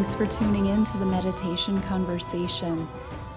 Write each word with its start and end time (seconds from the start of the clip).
Thanks 0.00 0.14
for 0.14 0.24
tuning 0.24 0.64
in 0.64 0.82
to 0.86 0.96
the 0.96 1.04
meditation 1.04 1.78
conversation. 1.82 2.88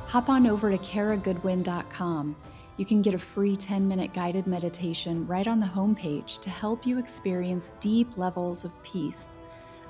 Hop 0.07 0.29
on 0.29 0.47
over 0.47 0.71
to 0.71 0.77
karagoodwin.com. 0.77 2.37
You 2.77 2.85
can 2.85 3.01
get 3.01 3.13
a 3.13 3.19
free 3.19 3.57
10 3.57 3.85
minute 3.85 4.13
guided 4.13 4.47
meditation 4.47 5.27
right 5.27 5.45
on 5.45 5.59
the 5.59 5.65
homepage 5.65 6.39
to 6.39 6.49
help 6.49 6.85
you 6.85 6.99
experience 6.99 7.73
deep 7.81 8.17
levels 8.17 8.63
of 8.63 8.81
peace. 8.81 9.35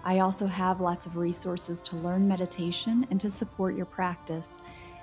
I 0.03 0.17
also 0.17 0.47
have 0.47 0.81
lots 0.81 1.05
of 1.05 1.15
resources 1.15 1.79
to 1.81 1.95
learn 1.97 2.27
meditation 2.27 3.05
and 3.11 3.21
to 3.21 3.29
support 3.29 3.75
your 3.75 3.85
practice. 3.85 4.57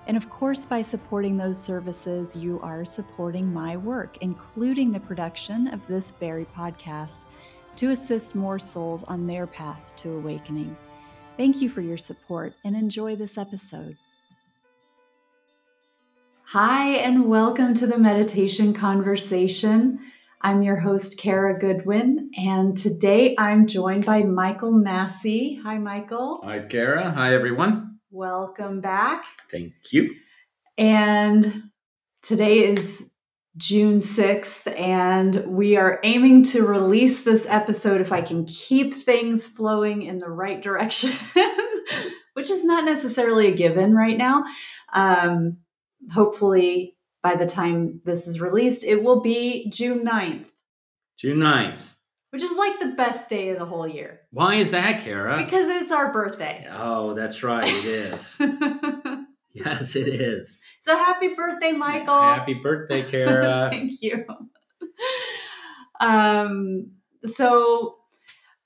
And 0.09 0.17
of 0.17 0.29
course, 0.29 0.65
by 0.65 0.83
supporting 0.83 1.37
those 1.37 1.57
services, 1.57 2.35
you 2.35 2.59
are 2.65 2.85
supporting 2.85 3.53
my 3.53 3.77
work, 3.77 4.19
including 4.23 4.91
the 4.91 4.99
production 4.99 5.69
of 5.69 5.87
this 5.87 6.11
very 6.11 6.47
podcast, 6.47 7.21
to 7.77 7.91
assist 7.91 8.35
more 8.35 8.59
souls 8.59 9.05
on 9.05 9.29
their 9.29 9.47
path 9.47 9.95
to 9.99 10.17
awakening. 10.17 10.77
Thank 11.37 11.63
you 11.63 11.69
for 11.71 11.81
your 11.81 11.97
support 11.97 12.55
and 12.65 12.77
enjoy 12.77 13.17
this 13.17 13.39
episode. 13.39 13.97
Hi, 16.45 16.97
and 16.97 17.27
welcome 17.27 17.75
to 17.75 17.87
the 17.87 17.99
Meditation 17.99 18.75
Conversation. 18.75 20.01
I'm 20.43 20.63
your 20.63 20.77
host, 20.77 21.19
Kara 21.19 21.59
Goodwin, 21.59 22.31
and 22.37 22.77
today 22.77 23.35
I'm 23.39 23.67
joined 23.67 24.05
by 24.05 24.23
Michael 24.23 24.73
Massey. 24.73 25.61
Hi, 25.63 25.79
Michael. 25.79 26.41
Hi, 26.45 26.61
Kara. 26.61 27.11
Hi, 27.13 27.35
everyone. 27.35 27.99
Welcome 28.11 28.81
back. 28.81 29.25
Thank 29.51 29.75
you. 29.93 30.15
And 30.77 31.71
today 32.23 32.61
is 32.61 33.10
June 33.61 33.99
6th, 33.99 34.75
and 34.79 35.45
we 35.47 35.77
are 35.77 36.01
aiming 36.03 36.43
to 36.45 36.67
release 36.67 37.25
this 37.25 37.47
episode 37.47 38.01
if 38.01 38.11
I 38.11 38.23
can 38.23 38.47
keep 38.47 38.95
things 38.95 39.45
flowing 39.47 40.01
in 40.01 40.19
the 40.19 40.31
right 40.31 40.63
direction, 40.63 41.13
which 42.33 42.49
is 42.49 42.65
not 42.65 42.87
necessarily 42.87 43.49
a 43.49 43.55
given 43.55 43.95
right 43.95 44.17
now. 44.17 44.45
Um, 44.95 45.59
hopefully, 46.11 46.97
by 47.23 47.35
the 47.37 47.47
time 47.47 48.01
this 48.07 48.27
is 48.27 48.41
released, 48.41 48.83
it 48.83 49.03
will 49.03 49.21
be 49.21 49.69
June 49.71 50.07
9th. 50.07 50.47
June 51.19 51.37
9th. 51.37 51.85
Which 52.31 52.43
is 52.43 52.57
like 52.57 52.81
the 52.81 52.95
best 52.97 53.29
day 53.29 53.51
of 53.51 53.59
the 53.59 53.67
whole 53.67 53.87
year. 53.87 54.21
Why 54.31 54.55
is 54.55 54.71
that, 54.71 55.05
Kara? 55.05 55.45
Because 55.45 55.69
it's 55.69 55.93
our 55.93 56.11
birthday. 56.11 56.67
Oh, 56.73 57.13
that's 57.13 57.43
right, 57.43 57.69
it 57.69 57.85
is. 57.85 58.41
yes, 59.53 59.97
it 59.97 60.09
is. 60.09 60.59
So 60.81 60.97
happy 60.97 61.29
birthday, 61.35 61.73
Michael. 61.73 62.21
Happy 62.21 62.55
birthday, 62.55 63.03
Kara. 63.03 63.69
Thank 63.73 63.93
you. 64.01 64.25
Um, 66.01 66.93
so 67.27 67.97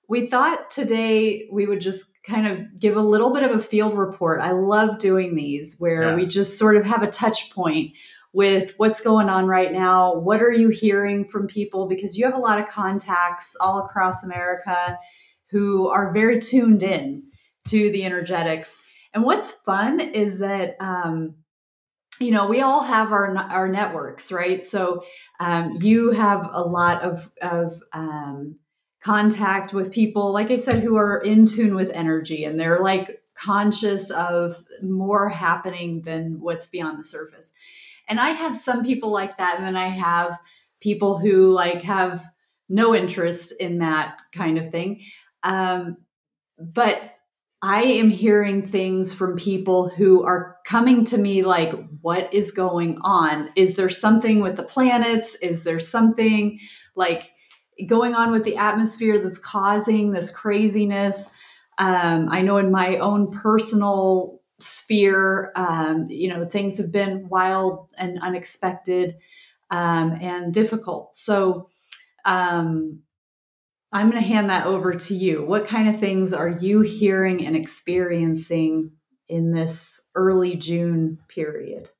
we 0.09 0.27
thought 0.27 0.71
today 0.71 1.49
we 1.51 1.67
would 1.67 1.81
just 1.81 2.07
kind 2.25 2.47
of 2.47 2.79
give 2.79 2.97
a 2.97 3.03
little 3.03 3.33
bit 3.33 3.43
of 3.43 3.51
a 3.51 3.61
field 3.61 3.99
report. 3.99 4.41
I 4.41 4.53
love 4.53 4.99
doing 4.99 5.35
these 5.35 5.77
where 5.79 6.11
yeah. 6.11 6.15
we 6.15 6.27
just 6.27 6.59
sort 6.59 6.77
of 6.77 6.85
have 6.85 7.03
a 7.03 7.11
touch 7.11 7.53
point 7.53 7.93
with 8.33 8.75
what's 8.77 9.01
going 9.01 9.29
on 9.29 9.47
right 9.47 9.73
now. 9.73 10.15
What 10.15 10.43
are 10.43 10.53
you 10.53 10.69
hearing 10.69 11.25
from 11.25 11.47
people? 11.47 11.87
Because 11.89 12.17
you 12.17 12.25
have 12.25 12.35
a 12.35 12.39
lot 12.39 12.61
of 12.61 12.69
contacts 12.69 13.57
all 13.61 13.85
across 13.85 14.25
America 14.25 14.99
who 15.51 15.89
are 15.89 16.13
very 16.13 16.41
tuned 16.41 16.83
in 16.83 17.25
to 17.69 17.91
the 17.91 18.05
energetics. 18.05 18.79
And 19.13 19.25
what's 19.25 19.51
fun 19.51 20.01
is 20.01 20.39
that, 20.39 20.77
um, 20.81 21.37
you 22.21 22.31
know, 22.31 22.47
we 22.47 22.61
all 22.61 22.83
have 22.83 23.13
our 23.13 23.37
our 23.37 23.69
networks, 23.69 24.31
right? 24.31 24.65
So 24.65 25.05
um, 25.41 25.79
you 25.81 26.11
have 26.13 26.49
a 26.53 26.63
lot 26.63 27.03
of 27.03 27.31
of 27.43 27.83
um, 27.93 28.57
contact 29.03 29.75
with 29.75 29.93
people, 29.93 30.33
like 30.33 30.51
I 30.51 30.57
said, 30.57 30.83
who 30.83 30.97
are 30.97 31.19
in 31.19 31.47
tune 31.47 31.75
with 31.75 31.91
energy, 31.91 32.45
and 32.45 32.59
they're 32.59 32.81
like 32.81 33.21
conscious 33.35 34.11
of 34.11 34.65
more 34.83 35.29
happening 35.29 36.03
than 36.03 36.41
what's 36.41 36.69
beyond 36.69 36.99
the 36.99 37.05
surface. 37.05 37.53
And 38.09 38.21
I 38.21 38.31
have 38.31 38.57
some 38.57 38.85
people 38.85 39.11
like 39.11 39.37
that. 39.37 39.57
And 39.57 39.67
then 39.67 39.77
I 39.77 39.89
have 39.89 40.39
people 40.81 41.19
who 41.19 41.53
like 41.53 41.83
have 41.83 42.25
no 42.69 42.95
interest 42.95 43.53
in 43.61 43.79
that 43.79 44.19
kind 44.33 44.59
of 44.59 44.71
thing. 44.71 45.03
Um, 45.43 45.99
but 46.59 47.01
I 47.63 47.83
am 47.83 48.11
hearing 48.11 48.67
things 48.67 49.15
from 49.15 49.37
people 49.37 49.89
who 49.89 50.23
are 50.23 50.59
coming 50.67 51.05
to 51.07 51.19
me 51.19 51.43
like, 51.43 51.73
what 52.05 52.35
is 52.35 52.51
going 52.51 52.99
on? 53.01 53.49
Is 53.57 53.77
there 53.77 53.89
something 53.89 54.41
with 54.41 54.57
the 54.57 54.63
planets? 54.63 55.37
Is 55.37 55.65
there 55.65 55.79
something 55.79 56.61
like 56.95 57.33
going 57.87 58.15
on 58.15 58.31
with 58.31 58.45
the 58.45 58.59
atmosphere 58.59 59.19
that's 59.19 59.39
causing 59.39 60.13
this 60.13 60.31
craziness? 60.31 61.31
Um, 61.79 62.29
I 62.31 62.43
know 62.43 62.59
in 62.59 62.71
my 62.71 62.99
own 62.99 63.33
personal 63.33 64.43
sphere. 64.61 65.51
Um, 65.57 66.09
you 66.11 66.29
know, 66.29 66.45
things 66.45 66.77
have 66.77 66.93
been 66.93 67.27
wild 67.31 67.89
and 67.97 68.21
unexpected 68.21 69.17
um, 69.71 70.19
and 70.21 70.53
difficult. 70.53 71.17
So 71.17 71.71
um, 72.27 73.01
I'm 73.93 74.11
going 74.11 74.21
to 74.21 74.29
hand 74.29 74.51
that 74.51 74.67
over 74.67 74.95
to 74.95 75.15
you. 75.15 75.43
What 75.43 75.67
kind 75.67 75.89
of 75.89 76.01
things 76.01 76.35
are 76.35 76.51
you 76.51 76.83
hearing 76.83 77.47
and 77.47 77.57
experiencing 77.57 78.91
in 79.29 79.53
this 79.53 80.01
early 80.15 80.57
June 80.57 81.19
period? 81.29 81.91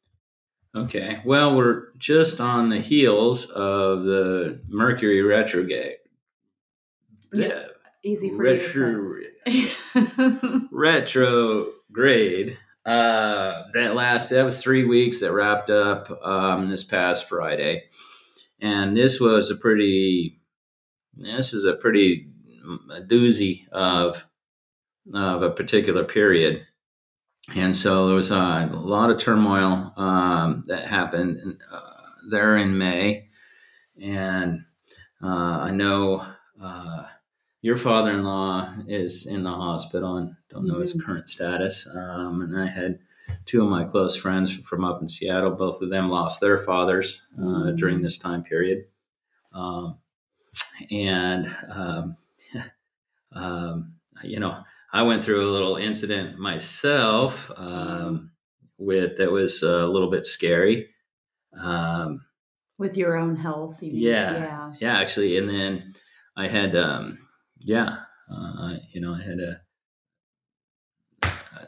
Okay. 0.77 1.21
Well, 1.25 1.57
we're 1.57 1.93
just 1.99 2.41
on 2.41 2.69
the 2.69 2.81
heels 2.81 3.49
of 3.51 4.05
the 4.05 4.61
Mercury 4.69 5.23
retrograde. 5.23 5.97
Yeah. 7.33 7.67
Easy 8.03 8.29
for 8.31 8.37
Retro- 8.37 8.91
you 8.91 9.25
to 9.47 9.69
say. 9.69 10.61
retro. 10.73 11.69
Uh, 12.85 13.63
that 13.73 13.95
last 13.95 14.29
that 14.29 14.45
was 14.45 14.63
three 14.63 14.85
weeks 14.85 15.21
that 15.21 15.33
wrapped 15.33 15.71
up 15.71 16.11
um, 16.23 16.69
this 16.69 16.85
past 16.85 17.27
Friday, 17.27 17.85
and 18.61 18.95
this 18.95 19.21
was 19.21 19.51
a 19.51 19.57
pretty. 19.57 20.39
This 21.17 21.55
is 21.55 21.65
a 21.65 21.77
pretty 21.77 22.29
a 22.91 23.01
doozy 23.01 23.67
of 23.73 24.29
of 25.15 25.43
a 25.43 25.51
particular 25.51 26.05
period, 26.05 26.67
and 27.55 27.77
so 27.77 28.07
there 28.07 28.17
was 28.17 28.31
a 28.31 28.69
lot 28.73 29.11
of 29.11 29.19
turmoil 29.19 29.93
um, 29.97 30.65
that 30.67 30.87
happened 30.87 31.61
uh, 31.71 31.81
there 32.31 32.57
in 32.57 32.79
May, 32.79 33.29
and 34.01 34.65
uh, 35.23 35.59
I 35.61 35.71
know 35.71 36.27
uh, 36.63 37.05
your 37.65 37.79
father-in-law 37.79 38.75
is 38.89 39.27
in 39.27 39.43
the 39.43 39.51
hospital 39.51 40.19
and 40.19 40.37
don't 40.51 40.67
know 40.67 40.75
mm-hmm. 40.75 40.83
his 40.83 41.03
current 41.03 41.31
status. 41.31 41.89
Um, 41.95 42.43
and 42.43 42.59
I 42.61 42.67
had 42.67 42.99
two 43.47 43.63
of 43.63 43.71
my 43.71 43.85
close 43.85 44.17
friends 44.17 44.55
from 44.55 44.85
up 44.85 45.01
in 45.01 45.09
Seattle. 45.09 45.53
Both 45.53 45.81
of 45.81 45.89
them 45.89 46.11
lost 46.11 46.43
their 46.43 46.59
fathers 46.59 47.23
uh, 47.39 47.43
mm-hmm. 47.43 47.77
during 47.77 48.03
this 48.03 48.19
time 48.19 48.43
period. 48.43 48.85
Um, 49.55 49.97
and, 50.91 51.57
um, 51.71 52.17
um, 53.33 53.95
you 54.23 54.41
know, 54.41 54.63
I 54.95 55.03
went 55.03 55.25
through 55.25 55.45
a 55.45 55.51
little 55.51 55.75
incident 55.75 56.39
myself 56.39 57.51
um, 57.57 58.31
with 58.79 59.19
that 59.19 59.33
was 59.33 59.61
a 59.65 59.89
little 59.89 60.09
bit 60.09 60.25
scary. 60.25 60.89
Um, 61.59 62.25
with 62.79 62.97
your 62.97 63.17
own 63.17 63.35
health, 63.35 63.83
you 63.83 63.91
yeah, 63.93 64.33
yeah, 64.33 64.73
yeah, 64.81 64.99
actually. 64.99 65.37
And 65.37 65.49
then 65.49 65.95
I 66.37 66.47
had, 66.47 66.77
um, 66.77 67.19
yeah, 67.59 67.97
uh, 68.33 68.75
you 68.93 69.01
know, 69.01 69.15
I 69.15 69.23
had 69.23 69.41
a 69.41 69.61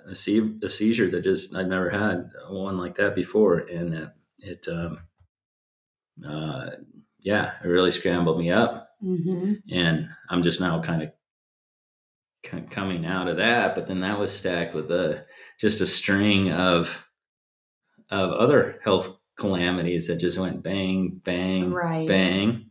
a, 0.09 0.15
se- 0.15 0.59
a, 0.63 0.69
seizure 0.69 1.11
that 1.11 1.23
just 1.23 1.53
I'd 1.53 1.69
never 1.69 1.91
had 1.91 2.31
one 2.49 2.79
like 2.79 2.95
that 2.95 3.17
before, 3.17 3.59
and 3.59 3.93
it, 3.93 4.09
it 4.39 4.69
um, 4.69 5.01
uh, 6.25 6.71
yeah, 7.21 7.55
it 7.65 7.67
really 7.67 7.91
scrambled 7.91 8.39
me 8.39 8.53
up, 8.53 8.91
mm-hmm. 9.03 9.55
and 9.73 10.11
I'm 10.31 10.45
just 10.45 10.61
now 10.61 10.81
kind 10.81 11.03
of 11.03 11.11
coming 12.71 13.05
out 13.05 13.29
of 13.29 13.37
that. 13.39 13.75
But 13.75 13.87
then 13.87 14.01
that 14.01 14.19
was 14.19 14.37
stacked 14.37 14.75
with 14.75 14.91
a 14.91 15.25
just 15.59 15.81
a 15.81 15.87
string 15.87 16.53
of 16.53 17.07
of 18.11 18.31
other 18.33 18.81
health 18.83 19.19
calamities 19.37 20.07
that 20.07 20.17
just 20.17 20.39
went 20.39 20.63
bang, 20.63 21.21
bang, 21.23 21.73
right. 21.73 22.09
bang. 22.09 22.71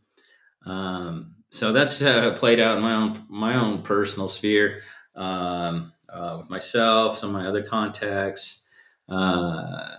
Um, 0.65 1.35
so 1.51 1.71
that's 1.71 2.01
how 2.01 2.27
it 2.27 2.37
played 2.37 2.59
out 2.59 2.77
in 2.77 2.83
my 2.83 2.93
own 2.93 3.25
my 3.29 3.55
own 3.55 3.81
personal 3.83 4.27
sphere 4.27 4.81
um, 5.15 5.93
uh, 6.09 6.37
with 6.39 6.49
myself, 6.49 7.17
some 7.17 7.35
of 7.35 7.41
my 7.41 7.47
other 7.47 7.63
contacts 7.63 8.63
uh, 9.09 9.97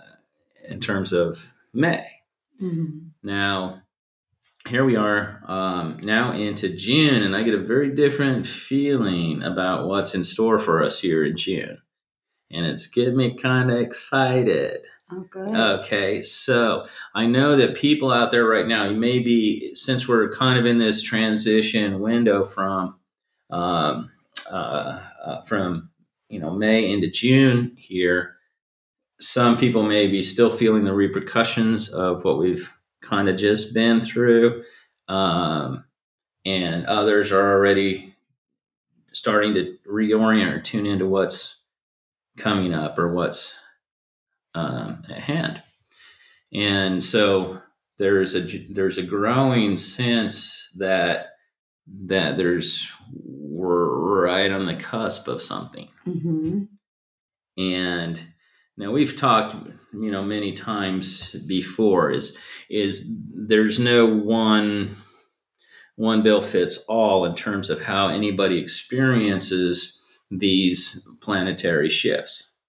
in 0.67 0.79
terms 0.79 1.13
of 1.13 1.53
May. 1.73 2.05
Mm-hmm. 2.61 3.07
Now, 3.23 3.83
here 4.67 4.83
we 4.83 4.95
are 4.95 5.41
um, 5.47 5.99
now 6.03 6.33
into 6.33 6.69
June, 6.69 7.23
and 7.23 7.35
I 7.35 7.43
get 7.43 7.53
a 7.53 7.63
very 7.63 7.95
different 7.95 8.45
feeling 8.45 9.41
about 9.41 9.87
what's 9.87 10.13
in 10.13 10.23
store 10.23 10.59
for 10.59 10.83
us 10.83 10.99
here 10.99 11.25
in 11.25 11.37
June, 11.37 11.77
and 12.51 12.65
it's 12.65 12.87
getting 12.87 13.17
me 13.17 13.35
kind 13.35 13.71
of 13.71 13.79
excited. 13.79 14.81
Oh, 15.11 15.25
good. 15.31 15.55
Okay, 15.55 16.21
so 16.21 16.85
I 17.15 17.27
know 17.27 17.55
that 17.55 17.75
people 17.75 18.11
out 18.11 18.31
there 18.31 18.45
right 18.45 18.67
now, 18.67 18.91
maybe 18.91 19.71
since 19.73 20.07
we're 20.07 20.29
kind 20.31 20.59
of 20.59 20.65
in 20.65 20.77
this 20.77 21.01
transition 21.01 21.99
window 22.01 22.43
from 22.43 22.99
um, 23.49 24.11
uh, 24.51 25.01
uh, 25.25 25.41
from 25.43 25.89
you 26.29 26.39
know 26.39 26.51
May 26.51 26.91
into 26.91 27.09
June 27.09 27.73
here, 27.77 28.35
some 29.21 29.57
people 29.57 29.83
may 29.83 30.07
be 30.07 30.21
still 30.21 30.51
feeling 30.51 30.83
the 30.83 30.93
repercussions 30.93 31.89
of 31.89 32.25
what 32.25 32.37
we've 32.37 32.76
kind 33.01 33.29
of 33.29 33.37
just 33.37 33.73
been 33.73 34.01
through, 34.01 34.63
um, 35.07 35.85
and 36.45 36.85
others 36.85 37.31
are 37.31 37.53
already 37.53 38.15
starting 39.13 39.53
to 39.55 39.75
reorient 39.87 40.53
or 40.53 40.61
tune 40.61 40.85
into 40.85 41.07
what's 41.07 41.61
coming 42.37 42.73
up 42.73 42.99
or 42.99 43.13
what's 43.13 43.59
um, 44.53 45.03
at 45.09 45.19
hand. 45.19 45.61
And 46.53 47.03
so 47.03 47.61
there's 47.97 48.35
a 48.35 48.41
there's 48.69 48.97
a 48.97 49.03
growing 49.03 49.75
sense 49.75 50.71
that 50.77 51.27
that 52.05 52.37
there's 52.37 52.91
we're 53.13 54.25
right 54.25 54.51
on 54.51 54.65
the 54.65 54.75
cusp 54.75 55.27
of 55.27 55.41
something. 55.41 55.89
Mm-hmm. 56.05 56.63
And 57.57 58.27
now 58.77 58.91
we've 58.91 59.15
talked, 59.15 59.55
you 59.93 60.11
know, 60.11 60.23
many 60.23 60.53
times 60.53 61.31
before 61.47 62.11
is 62.11 62.37
is 62.69 63.11
there's 63.33 63.79
no 63.79 64.05
one 64.05 64.97
one 65.95 66.21
bill 66.21 66.43
fits 66.43 66.85
all 66.87 67.25
in 67.25 67.35
terms 67.35 67.71
of 67.71 67.81
how 67.81 68.07
anybody 68.07 68.59
experiences 68.59 69.99
these 70.29 71.07
planetary 71.21 71.89
shifts, 71.89 72.59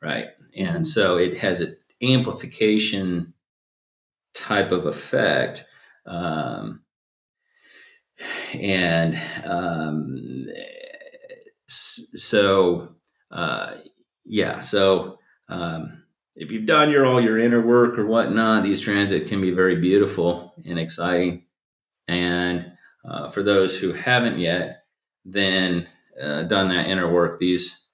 right? 0.00 0.26
And 0.56 0.86
so 0.86 1.16
it 1.16 1.38
has 1.38 1.60
an 1.60 1.76
amplification 2.00 3.34
type 4.34 4.70
of 4.70 4.86
effect. 4.86 5.64
Um, 6.06 6.82
and 8.54 9.20
um, 9.44 10.44
so, 11.66 12.94
uh, 13.32 13.72
yeah, 14.24 14.60
so 14.60 15.18
um, 15.52 16.02
if 16.34 16.50
you've 16.50 16.66
done 16.66 16.90
your 16.90 17.04
all 17.04 17.20
your 17.20 17.38
inner 17.38 17.60
work 17.60 17.98
or 17.98 18.06
whatnot, 18.06 18.62
these 18.62 18.80
transits 18.80 19.28
can 19.28 19.40
be 19.40 19.50
very 19.50 19.76
beautiful 19.76 20.54
and 20.64 20.78
exciting. 20.78 21.44
And 22.08 22.72
uh, 23.04 23.28
for 23.28 23.42
those 23.42 23.78
who 23.78 23.92
haven't 23.92 24.38
yet, 24.38 24.84
then 25.24 25.86
uh, 26.20 26.44
done 26.44 26.68
that 26.68 26.86
inner 26.86 27.12
work, 27.12 27.38
these 27.38 27.86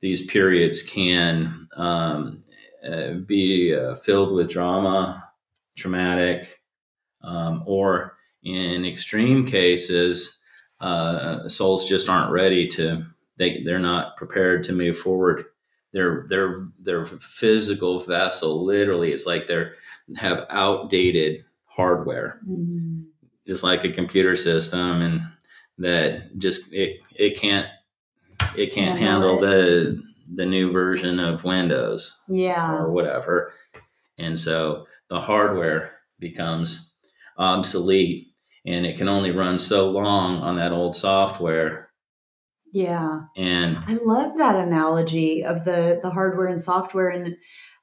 these 0.00 0.26
periods 0.26 0.82
can 0.82 1.68
um, 1.76 2.44
uh, 2.86 3.12
be 3.12 3.74
uh, 3.74 3.94
filled 3.94 4.32
with 4.34 4.50
drama, 4.50 5.24
traumatic, 5.76 6.60
um, 7.22 7.62
or 7.66 8.16
in 8.42 8.84
extreme 8.84 9.46
cases, 9.46 10.38
uh, 10.80 11.48
souls 11.48 11.88
just 11.88 12.10
aren't 12.10 12.30
ready 12.30 12.68
to. 12.68 13.06
They 13.38 13.62
they're 13.64 13.78
not 13.78 14.18
prepared 14.18 14.64
to 14.64 14.74
move 14.74 14.98
forward 14.98 15.46
their 15.96 16.26
their 16.28 16.68
their 16.78 17.06
physical 17.06 17.98
vessel 18.00 18.66
literally 18.66 19.12
is 19.12 19.24
like 19.24 19.46
they're 19.46 19.72
have 20.18 20.44
outdated 20.50 21.42
hardware 21.64 22.38
mm-hmm. 22.46 23.00
just 23.46 23.64
like 23.64 23.82
a 23.82 23.90
computer 23.90 24.36
system 24.36 25.00
and 25.00 25.22
that 25.78 26.38
just 26.38 26.70
it 26.74 27.00
it 27.14 27.40
can't 27.40 27.66
it 28.58 28.74
can't, 28.74 28.98
handle 28.98 29.38
it. 29.38 29.40
the 29.40 30.02
the 30.34 30.44
new 30.44 30.70
version 30.70 31.18
of 31.18 31.44
windows 31.44 32.14
yeah 32.28 32.74
or 32.74 32.92
whatever 32.92 33.54
and 34.18 34.38
so 34.38 34.86
the 35.08 35.18
hardware 35.18 35.94
becomes 36.18 36.92
obsolete 37.38 38.34
and 38.66 38.84
it 38.84 38.98
can 38.98 39.08
only 39.08 39.30
run 39.30 39.58
so 39.58 39.88
long 39.88 40.42
on 40.42 40.56
that 40.56 40.72
old 40.72 40.94
software 40.94 41.85
yeah. 42.72 43.20
And 43.36 43.78
I 43.86 43.94
love 43.94 44.36
that 44.36 44.56
analogy 44.56 45.44
of 45.44 45.64
the 45.64 46.00
the 46.02 46.10
hardware 46.10 46.46
and 46.46 46.60
software 46.60 47.08
and 47.08 47.36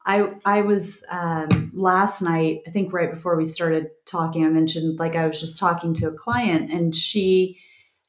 I 0.06 0.34
I 0.46 0.62
was 0.62 1.04
um, 1.10 1.72
last 1.74 2.22
night, 2.22 2.62
I 2.68 2.72
think 2.72 2.92
right 2.94 3.12
before 3.12 3.38
we 3.38 3.46
started 3.46 3.88
talking, 4.06 4.46
I 4.46 4.50
mentioned 4.50 5.00
like 5.00 5.16
I 5.16 5.28
was 5.28 5.40
just 5.40 5.60
talking 5.60 5.94
to 5.96 6.08
a 6.08 6.14
client 6.14 6.72
and 6.72 6.96
she 6.96 7.60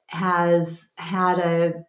has 0.06 0.90
had 0.96 1.38
a 1.38 1.84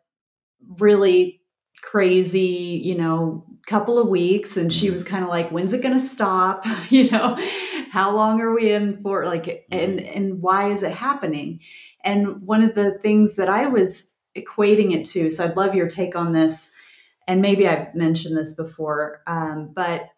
really 0.79 1.41
crazy, 1.81 2.81
you 2.83 2.95
know, 2.95 3.45
couple 3.67 3.97
of 3.97 4.07
weeks 4.07 4.57
and 4.57 4.71
she 4.71 4.91
was 4.91 5.03
kind 5.03 5.23
of 5.23 5.29
like 5.29 5.49
when's 5.49 5.73
it 5.73 5.81
going 5.81 5.97
to 5.97 5.99
stop? 5.99 6.65
You 6.89 7.09
know 7.09 7.35
how 7.89 8.15
long 8.15 8.39
are 8.41 8.53
we 8.53 8.71
in 8.71 9.01
for? 9.01 9.25
Like 9.25 9.65
and 9.71 9.99
and 9.99 10.41
why 10.41 10.71
is 10.71 10.83
it 10.83 10.91
happening? 10.91 11.61
And 12.03 12.43
one 12.43 12.61
of 12.61 12.75
the 12.75 12.99
things 12.99 13.37
that 13.37 13.49
i 13.49 13.67
was 13.67 14.14
equating 14.35 14.93
it 14.93 15.05
to. 15.07 15.31
So 15.31 15.43
I'd 15.43 15.57
love 15.57 15.75
your 15.75 15.87
take 15.87 16.15
on 16.15 16.33
this. 16.33 16.71
And 17.27 17.41
maybe 17.41 17.67
I've 17.67 17.95
mentioned 17.95 18.37
this 18.37 18.53
before, 18.53 19.21
um, 19.25 19.71
but 19.75 20.09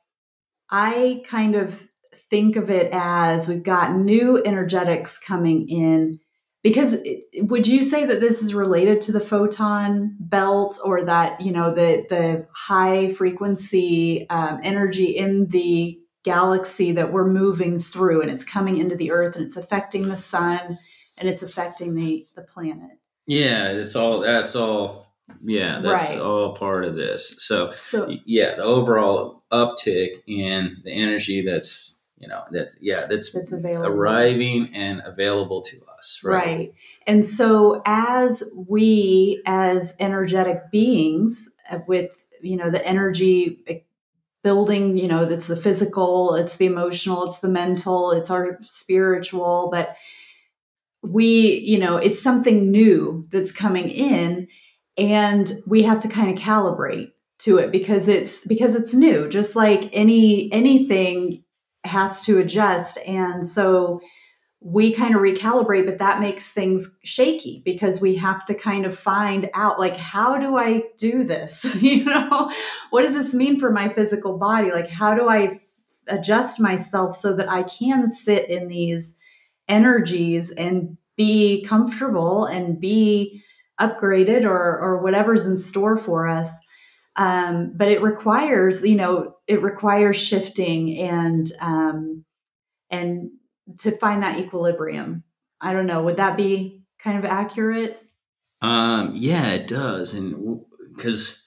I 0.69 1.24
kind 1.25 1.56
of 1.56 1.90
think 2.30 2.58
of 2.58 2.69
it 2.69 2.90
as 2.92 3.48
we've 3.48 3.64
got 3.64 3.96
new 3.96 4.42
energetics 4.44 5.18
coming 5.18 5.69
in. 5.69 6.19
Because 6.64 6.98
would 7.36 7.66
you 7.66 7.81
say 7.81 8.06
that 8.06 8.19
this 8.19 8.42
is 8.42 8.54
related 8.54 9.00
to 9.02 9.14
the 9.14 9.22
photon 9.22 10.18
belt, 10.19 10.80
or 10.84 11.06
that 11.06 11.40
you 11.40 11.54
know 11.54 11.74
the 11.74 12.06
the 12.10 12.48
high 12.54 13.08
frequency 13.10 14.28
um, 14.30 14.60
energy 14.64 15.16
in 15.16 15.48
the 15.48 15.98
galaxy 16.24 16.92
that 16.94 17.14
we're 17.14 17.30
moving 17.30 17.80
through, 17.80 18.22
and 18.22 18.30
it's 18.30 18.44
coming 18.44 18.78
into 18.78 18.98
the 18.98 19.12
Earth, 19.12 19.38
and 19.38 19.46
it's 19.46 19.56
affecting 19.56 20.10
the 20.10 20.18
sun, 20.18 20.78
and 21.18 21.30
it's 21.30 21.44
affecting 21.44 21.96
the 21.96 22.28
the 22.36 22.42
planet? 22.42 22.96
Yeah, 23.27 23.71
it's 23.71 23.95
all 23.95 24.21
that's 24.21 24.56
all 24.56 25.07
yeah, 25.44 25.81
that's 25.81 26.09
right. 26.09 26.19
all 26.19 26.53
part 26.53 26.85
of 26.85 26.95
this. 26.95 27.44
So, 27.44 27.74
so 27.75 28.09
yeah, 28.25 28.56
the 28.56 28.63
overall 28.63 29.44
uptick 29.51 30.24
in 30.25 30.77
the 30.83 30.91
energy 30.91 31.41
that's 31.45 32.03
you 32.18 32.28
know 32.28 32.44
that's 32.52 32.75
yeah 32.81 33.06
that's, 33.06 33.31
that's 33.31 33.52
available. 33.52 33.87
arriving 33.87 34.69
and 34.73 35.02
available 35.06 35.61
to 35.61 35.78
us 35.97 36.19
right? 36.23 36.45
right 36.45 36.73
and 37.06 37.25
so 37.25 37.81
as 37.85 38.44
we 38.56 39.42
as 39.45 39.95
energetic 39.99 40.71
beings 40.71 41.52
uh, 41.69 41.80
with 41.87 42.23
you 42.42 42.57
know 42.57 42.69
the 42.69 42.85
energy 42.85 43.63
eh, 43.68 43.80
building 44.44 44.97
you 44.97 45.07
know 45.07 45.25
that's 45.28 45.47
the 45.47 45.56
physical 45.56 46.35
it's 46.35 46.57
the 46.57 46.66
emotional 46.66 47.25
it's 47.25 47.40
the 47.40 47.47
mental 47.47 48.11
it's 48.11 48.31
our 48.31 48.57
spiritual 48.63 49.69
but 49.71 49.95
we, 51.01 51.59
you 51.59 51.80
know, 51.80 51.97
it's 51.97 52.21
something 52.21 52.71
new 52.71 53.27
that's 53.31 53.51
coming 53.51 53.89
in 53.89 54.47
and 54.97 55.51
we 55.68 55.83
have 55.83 55.99
to 56.01 56.09
kind 56.09 56.35
of 56.35 56.44
calibrate 56.44 57.11
to 57.39 57.57
it 57.57 57.71
because 57.71 58.07
it's 58.07 58.45
because 58.47 58.73
it's 58.73 58.95
new 58.95 59.30
just 59.30 59.56
like 59.56 59.89
any 59.94 60.51
anything 60.51 61.44
has 61.83 62.21
to 62.21 62.39
adjust. 62.39 62.97
And 63.07 63.45
so 63.45 64.01
we 64.59 64.92
kind 64.92 65.16
of 65.16 65.21
recalibrate 65.21 65.85
but 65.85 65.99
that 65.99 66.19
makes 66.19 66.51
things 66.51 66.97
shaky 67.04 67.61
because 67.63 68.01
we 68.01 68.16
have 68.16 68.44
to 68.44 68.56
kind 68.56 68.87
of 68.87 68.97
find 68.97 69.51
out 69.54 69.80
like 69.80 69.95
how 69.95 70.37
do 70.37 70.57
i 70.57 70.81
do 70.97 71.23
this? 71.23 71.63
You 71.81 72.06
know 72.06 72.51
what 72.89 73.04
does 73.04 73.13
this 73.13 73.35
mean 73.35 73.59
for 73.59 73.71
my 73.71 73.87
physical 73.89 74.37
body? 74.37 74.71
Like 74.71 74.89
how 74.89 75.13
do 75.13 75.27
i 75.27 75.44
f- 75.44 75.61
adjust 76.07 76.59
myself 76.59 77.16
so 77.16 77.35
that 77.35 77.49
i 77.49 77.63
can 77.63 78.07
sit 78.07 78.49
in 78.49 78.68
these 78.68 79.17
energies 79.68 80.52
and 80.52 80.97
be 81.16 81.64
comfortable 81.66 82.45
and 82.45 82.80
be 82.80 83.44
upgraded 83.80 84.45
or 84.45 84.80
or 84.80 85.02
whatever's 85.02 85.45
in 85.45 85.57
store 85.57 85.97
for 85.97 86.28
us. 86.28 86.59
Um, 87.16 87.74
but 87.76 87.88
it 87.88 88.02
requires 88.02 88.83
you 88.83 88.95
know 88.95 89.36
it 89.47 89.62
requires 89.62 90.18
shifting 90.18 90.97
and 90.97 91.52
um, 91.59 92.26
and 92.90 93.31
to 93.80 93.92
find 93.92 94.24
that 94.24 94.40
equilibrium. 94.40 95.24
I 95.59 95.74
don't 95.74 95.88
know. 95.88 96.04
Would 96.04 96.18
that 96.18 96.38
be 96.38 96.83
kind 97.00 97.18
of 97.18 97.26
accurate? 97.26 98.02
Um, 98.62 99.14
yeah 99.16 99.50
it 99.50 99.68
does. 99.68 100.14
And 100.14 100.62
because 100.95 101.44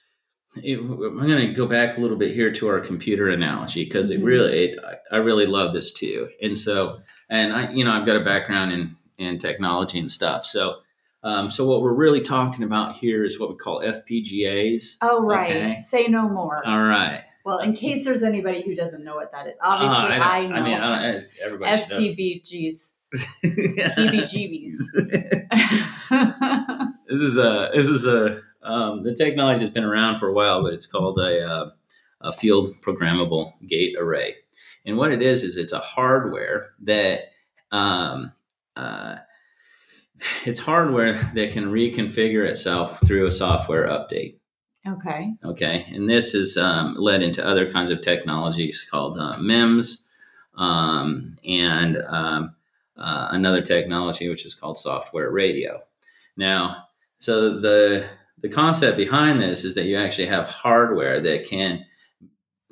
I'm 0.55 1.15
going 1.15 1.47
to 1.47 1.53
go 1.53 1.65
back 1.65 1.97
a 1.97 2.01
little 2.01 2.17
bit 2.17 2.33
here 2.33 2.51
to 2.53 2.67
our 2.67 2.79
computer 2.81 3.29
analogy 3.29 3.85
because 3.85 4.11
mm-hmm. 4.11 4.21
it 4.21 4.25
really, 4.25 4.63
it, 4.65 4.79
I 5.11 5.17
really 5.17 5.45
love 5.45 5.73
this 5.73 5.93
too. 5.93 6.29
And 6.41 6.57
so, 6.57 6.99
and 7.31 7.53
I, 7.53 7.71
you 7.71 7.83
know, 7.85 7.91
I've 7.91 8.05
got 8.05 8.17
a 8.17 8.23
background 8.23 8.73
in 8.73 8.97
in 9.17 9.39
technology 9.39 9.97
and 9.99 10.11
stuff. 10.11 10.45
So, 10.45 10.79
um, 11.23 11.49
so 11.49 11.65
what 11.67 11.81
we're 11.81 11.95
really 11.95 12.21
talking 12.21 12.63
about 12.63 12.95
here 12.97 13.23
is 13.23 13.39
what 13.39 13.49
we 13.49 13.55
call 13.55 13.81
FPGAs. 13.81 14.97
Oh, 15.01 15.23
right. 15.23 15.49
Okay? 15.49 15.81
Say 15.81 16.07
no 16.07 16.27
more. 16.27 16.65
All 16.65 16.83
right. 16.83 17.23
Well, 17.45 17.59
in 17.59 17.73
case 17.73 18.05
there's 18.05 18.21
anybody 18.21 18.61
who 18.61 18.75
doesn't 18.75 19.03
know 19.03 19.15
what 19.15 19.31
that 19.31 19.47
is, 19.47 19.57
obviously 19.63 20.17
uh, 20.17 20.23
I, 20.23 20.37
I, 20.37 20.47
know. 20.47 20.55
I 20.55 20.61
mean, 20.61 20.77
I 20.79 21.23
everybody 21.43 21.81
FTBGs. 21.81 22.91
PBGBs. 23.43 24.75
this 27.09 27.21
is 27.21 27.37
a 27.37 27.69
this 27.73 27.87
is 27.87 28.05
a 28.05 28.41
um, 28.63 29.03
the 29.03 29.15
technology 29.15 29.61
has 29.61 29.69
been 29.69 29.83
around 29.83 30.19
for 30.19 30.27
a 30.27 30.33
while, 30.33 30.61
but 30.61 30.73
it's 30.73 30.85
called 30.85 31.17
a, 31.17 31.45
uh, 31.45 31.69
a 32.21 32.31
field 32.31 32.69
programmable 32.81 33.53
gate 33.67 33.95
array. 33.99 34.35
And 34.85 34.97
what 34.97 35.11
it 35.11 35.21
is 35.21 35.43
is 35.43 35.57
it's 35.57 35.73
a 35.73 35.79
hardware 35.79 36.71
that 36.81 37.31
um, 37.71 38.31
uh, 38.75 39.17
it's 40.45 40.59
hardware 40.59 41.31
that 41.35 41.51
can 41.51 41.71
reconfigure 41.71 42.47
itself 42.47 42.99
through 43.05 43.27
a 43.27 43.31
software 43.31 43.87
update. 43.87 44.35
Okay. 44.87 45.33
Okay. 45.45 45.85
And 45.93 46.09
this 46.09 46.33
is 46.33 46.57
um, 46.57 46.95
led 46.97 47.21
into 47.21 47.45
other 47.45 47.69
kinds 47.69 47.91
of 47.91 48.01
technologies 48.01 48.87
called 48.89 49.17
uh, 49.17 49.37
MEMS 49.39 50.07
um, 50.55 51.37
and 51.45 51.97
um, 52.07 52.55
uh, 52.97 53.29
another 53.31 53.61
technology 53.61 54.27
which 54.27 54.45
is 54.45 54.55
called 54.55 54.77
software 54.77 55.29
radio. 55.29 55.81
Now, 56.35 56.87
so 57.19 57.59
the 57.59 58.07
the 58.39 58.49
concept 58.49 58.97
behind 58.97 59.39
this 59.39 59.63
is 59.63 59.75
that 59.75 59.85
you 59.85 59.97
actually 59.97 60.25
have 60.25 60.47
hardware 60.47 61.21
that 61.21 61.45
can 61.45 61.85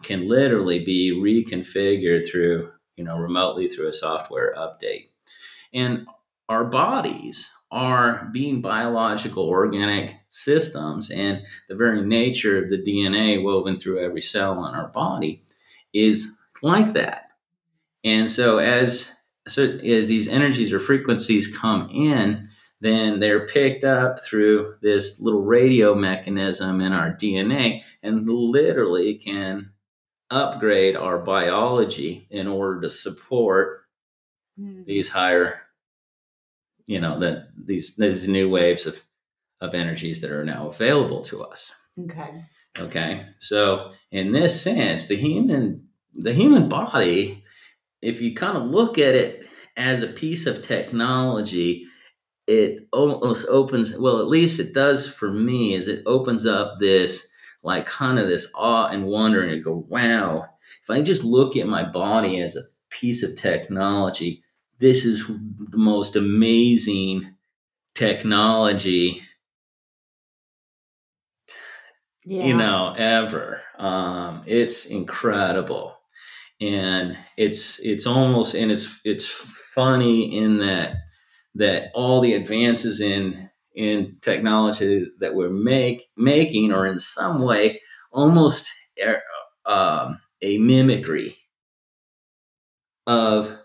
can 0.04 0.28
literally 0.28 0.84
be 0.84 1.12
reconfigured 1.12 2.30
through 2.30 2.72
you 2.96 3.04
know 3.04 3.18
remotely 3.18 3.68
through 3.68 3.88
a 3.88 3.94
software 3.94 4.54
update. 4.58 5.10
And 5.74 6.08
our 6.48 6.66
bodies 6.66 7.54
are 7.72 8.28
being 8.34 8.62
biological 8.62 9.44
organic 9.44 10.16
systems 10.30 11.12
and 11.12 11.44
the 11.68 11.76
very 11.76 12.02
nature 12.02 12.64
of 12.64 12.70
the 12.70 12.82
dna 12.82 13.44
woven 13.44 13.78
through 13.78 14.00
every 14.00 14.22
cell 14.22 14.66
in 14.66 14.74
our 14.74 14.88
body 14.88 15.44
is 15.94 16.40
like 16.62 16.94
that. 16.94 17.28
And 18.04 18.30
so 18.30 18.58
as 18.58 19.16
so 19.48 19.64
as 19.64 20.08
these 20.08 20.28
energies 20.28 20.74
or 20.74 20.80
frequencies 20.80 21.56
come 21.56 21.90
in 21.92 22.48
then 22.82 23.20
they're 23.20 23.46
picked 23.46 23.84
up 23.84 24.20
through 24.20 24.76
this 24.82 25.20
little 25.20 25.44
radio 25.44 25.94
mechanism 25.94 26.82
in 26.82 26.94
our 26.94 27.14
dna 27.14 27.82
and 28.04 28.28
literally 28.28 29.16
can 29.16 29.72
upgrade 30.32 30.96
our 30.96 31.18
biology 31.18 32.28
in 32.30 32.48
order 32.48 32.82
to 32.82 32.90
support 32.90 33.82
mm. 34.60 34.86
these 34.86 35.10
higher 35.10 35.62
you 36.86 37.00
know 37.00 37.20
that 37.20 37.50
these 37.56 37.96
these 37.96 38.28
new 38.28 38.50
waves 38.50 38.86
of 38.86 39.02
of 39.62 39.76
energies 39.76 40.22
that 40.22 40.32
are 40.32 40.46
now 40.46 40.68
available 40.68 41.22
to 41.22 41.44
us. 41.44 41.74
Okay. 42.00 42.46
Okay? 42.78 43.26
So 43.40 43.92
in 44.12 44.32
this 44.32 44.62
sense 44.62 45.08
the 45.08 45.16
human 45.16 45.88
the 46.16 46.34
human 46.34 46.70
body 46.70 47.44
if 48.02 48.22
you 48.22 48.34
kind 48.34 48.58
of 48.58 48.64
look 48.64 48.98
at 48.98 49.16
it 49.16 49.46
as 49.78 50.02
a 50.02 50.08
piece 50.08 50.46
of 50.46 50.64
technology 50.64 51.86
it 52.48 52.88
almost 52.92 53.48
opens 53.48 53.96
well 53.98 54.20
at 54.20 54.28
least 54.28 54.60
it 54.60 54.74
does 54.74 55.08
for 55.08 55.32
me 55.32 55.76
is 55.76 55.88
it 55.88 56.02
opens 56.06 56.46
up 56.48 56.80
this 56.80 57.29
like 57.64 57.86
kind 57.86 58.20
of 58.20 58.28
this 58.28 58.52
awe 58.56 58.88
and 58.88 59.06
wonder 59.06 59.42
and 59.42 59.64
go, 59.64 59.86
wow, 59.88 60.48
if 60.84 60.90
I 60.90 61.02
just 61.02 61.24
look 61.24 61.56
at 61.56 61.68
my 61.68 61.84
body 61.84 62.40
as 62.40 62.56
a 62.56 62.62
piece 62.90 63.24
of 63.24 63.36
technology, 63.36 64.44
this 64.80 65.06
is 65.06 65.28
the 65.28 65.78
most 65.78 66.16
amazing 66.16 67.36
technology 67.96 69.22
yeah. 72.30 72.46
you 72.46 72.54
know 72.56 72.94
ever. 72.98 73.62
Um, 73.78 74.44
it's 74.46 74.86
incredible. 74.86 75.96
And 76.62 77.18
it's 77.38 77.80
it's 77.80 78.06
almost 78.06 78.54
and 78.54 78.72
it's 78.72 79.00
it's 79.06 79.26
funny 79.26 80.38
in 80.38 80.60
that 80.60 80.98
that 81.56 81.92
all 81.94 82.22
the 82.22 82.34
advances 82.34 83.02
in 83.02 83.49
in 83.76 84.18
technology 84.22 85.08
that 85.20 85.36
we're 85.36 85.50
make, 85.50 86.08
making 86.18 86.74
or 86.74 86.86
in 86.86 87.00
some 87.00 87.42
way 87.44 87.80
almost 88.12 88.70
um, 89.66 90.20
a 90.42 90.58
mimicry 90.58 91.36
of 93.08 93.58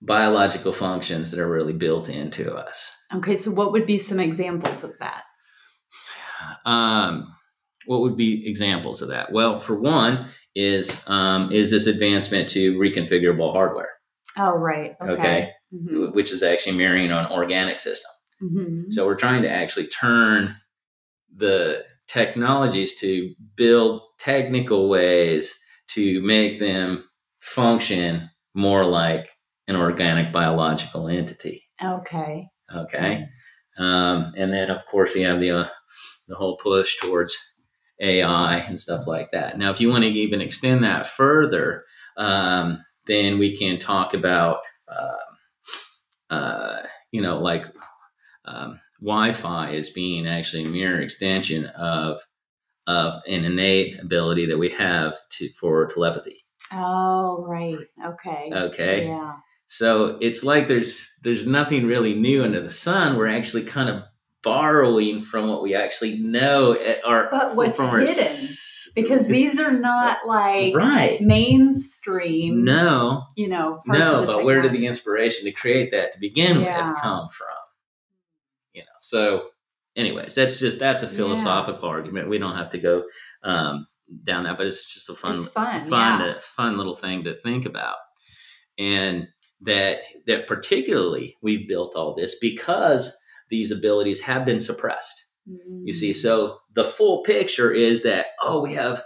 biological 0.00 0.72
functions 0.72 1.30
that 1.30 1.40
are 1.40 1.50
really 1.50 1.72
built 1.72 2.08
into 2.08 2.54
us. 2.54 2.96
Okay, 3.14 3.36
so 3.36 3.50
what 3.50 3.72
would 3.72 3.86
be 3.86 3.98
some 3.98 4.20
examples 4.20 4.84
of 4.84 4.92
that? 5.00 5.24
Um, 6.64 7.34
what 7.86 8.00
would 8.02 8.16
be 8.16 8.48
examples 8.48 9.02
of 9.02 9.08
that? 9.08 9.32
Well, 9.32 9.60
for 9.60 9.74
one, 9.74 10.28
is 10.54 11.02
um, 11.08 11.52
is 11.52 11.70
this 11.70 11.86
advancement 11.86 12.48
to 12.50 12.78
reconfigurable 12.78 13.52
hardware? 13.52 13.90
Oh, 14.36 14.52
right. 14.52 14.94
Okay. 15.00 15.12
okay? 15.12 15.50
Mm-hmm. 15.74 16.14
Which 16.14 16.32
is 16.32 16.42
actually 16.42 16.76
mirroring 16.76 17.10
an 17.10 17.26
organic 17.26 17.80
system. 17.80 18.10
Mm-hmm. 18.42 18.90
So 18.90 19.06
we're 19.06 19.16
trying 19.16 19.42
to 19.42 19.50
actually 19.50 19.86
turn 19.88 20.56
the 21.34 21.84
technologies 22.06 22.96
to 23.00 23.34
build 23.56 24.02
technical 24.18 24.88
ways 24.88 25.58
to 25.88 26.20
make 26.22 26.58
them 26.58 27.04
function 27.40 28.30
more 28.54 28.84
like 28.84 29.30
an 29.66 29.76
organic 29.76 30.32
biological 30.32 31.08
entity. 31.08 31.64
Okay. 31.82 32.48
Okay. 32.74 33.26
Um, 33.78 34.32
and 34.36 34.52
then, 34.52 34.70
of 34.70 34.84
course, 34.90 35.14
we 35.14 35.22
have 35.22 35.40
the 35.40 35.50
uh, 35.52 35.68
the 36.26 36.34
whole 36.34 36.56
push 36.56 36.96
towards 36.98 37.36
AI 38.00 38.58
and 38.58 38.78
stuff 38.78 39.06
like 39.06 39.32
that. 39.32 39.58
Now, 39.58 39.70
if 39.70 39.80
you 39.80 39.88
want 39.88 40.04
to 40.04 40.10
even 40.10 40.40
extend 40.40 40.84
that 40.84 41.06
further, 41.06 41.84
um, 42.16 42.84
then 43.06 43.38
we 43.38 43.56
can 43.56 43.78
talk 43.78 44.14
about, 44.14 44.60
uh, 44.88 46.34
uh, 46.34 46.82
you 47.10 47.22
know, 47.22 47.38
like 47.38 47.66
um, 48.48 48.80
Wi-Fi 49.00 49.74
as 49.74 49.90
being 49.90 50.26
actually 50.26 50.64
a 50.64 50.68
mirror 50.68 51.00
extension 51.00 51.66
of 51.66 52.20
of 52.86 53.20
an 53.28 53.44
innate 53.44 54.00
ability 54.00 54.46
that 54.46 54.58
we 54.58 54.70
have 54.70 55.14
to 55.28 55.50
for 55.50 55.86
telepathy. 55.86 56.46
Oh, 56.72 57.44
right. 57.46 57.78
Okay. 58.04 58.50
Okay. 58.50 59.06
Yeah. 59.06 59.36
So 59.66 60.16
it's 60.22 60.42
like 60.42 60.68
there's 60.68 61.18
there's 61.22 61.46
nothing 61.46 61.86
really 61.86 62.14
new 62.14 62.42
under 62.42 62.62
the 62.62 62.70
sun. 62.70 63.16
We're 63.16 63.26
actually 63.26 63.64
kind 63.64 63.90
of 63.90 64.02
borrowing 64.42 65.20
from 65.20 65.48
what 65.48 65.62
we 65.62 65.74
actually 65.74 66.18
know 66.18 66.72
at 66.72 67.04
our 67.04 67.28
but 67.30 67.56
what's 67.56 67.76
from 67.76 67.90
hidden 67.90 68.14
our, 68.16 68.94
because 68.94 69.26
these 69.26 69.58
are 69.58 69.72
not 69.72 70.26
like 70.26 70.74
right 70.74 71.20
mainstream 71.20 72.64
no 72.64 73.26
you 73.36 73.48
know 73.48 73.82
no 73.84 74.20
but 74.20 74.20
technology. 74.20 74.44
where 74.44 74.62
did 74.62 74.72
the 74.72 74.86
inspiration 74.86 75.44
to 75.44 75.52
create 75.52 75.90
that 75.90 76.12
to 76.12 76.20
begin 76.20 76.60
yeah. 76.60 76.92
with 76.92 77.00
come 77.00 77.28
from 77.30 77.48
you 78.78 78.84
know 78.84 78.98
so 79.00 79.48
anyways 79.96 80.34
that's 80.36 80.60
just 80.60 80.78
that's 80.78 81.02
a 81.02 81.08
philosophical 81.08 81.88
yeah. 81.88 81.94
argument 81.94 82.28
we 82.28 82.38
don't 82.38 82.56
have 82.56 82.70
to 82.70 82.78
go 82.78 83.02
um, 83.42 83.86
down 84.22 84.44
that 84.44 84.56
but 84.56 84.66
it's 84.66 84.94
just 84.94 85.10
a 85.10 85.14
fun 85.14 85.34
it's 85.34 85.48
fun 85.48 85.80
fun, 85.88 86.20
yeah. 86.20 86.34
to, 86.34 86.40
fun 86.40 86.76
little 86.76 86.94
thing 86.94 87.24
to 87.24 87.34
think 87.42 87.66
about 87.66 87.96
and 88.78 89.26
that 89.60 89.98
that 90.26 90.46
particularly 90.46 91.36
we've 91.42 91.66
built 91.66 91.96
all 91.96 92.14
this 92.14 92.38
because 92.38 93.18
these 93.50 93.72
abilities 93.72 94.20
have 94.20 94.46
been 94.46 94.60
suppressed 94.60 95.24
mm-hmm. 95.48 95.82
you 95.84 95.92
see 95.92 96.12
mm. 96.12 96.16
so 96.16 96.58
the 96.74 96.84
full 96.84 97.24
picture 97.24 97.72
is 97.72 98.04
that 98.04 98.26
oh 98.40 98.62
we 98.62 98.74
have 98.74 99.02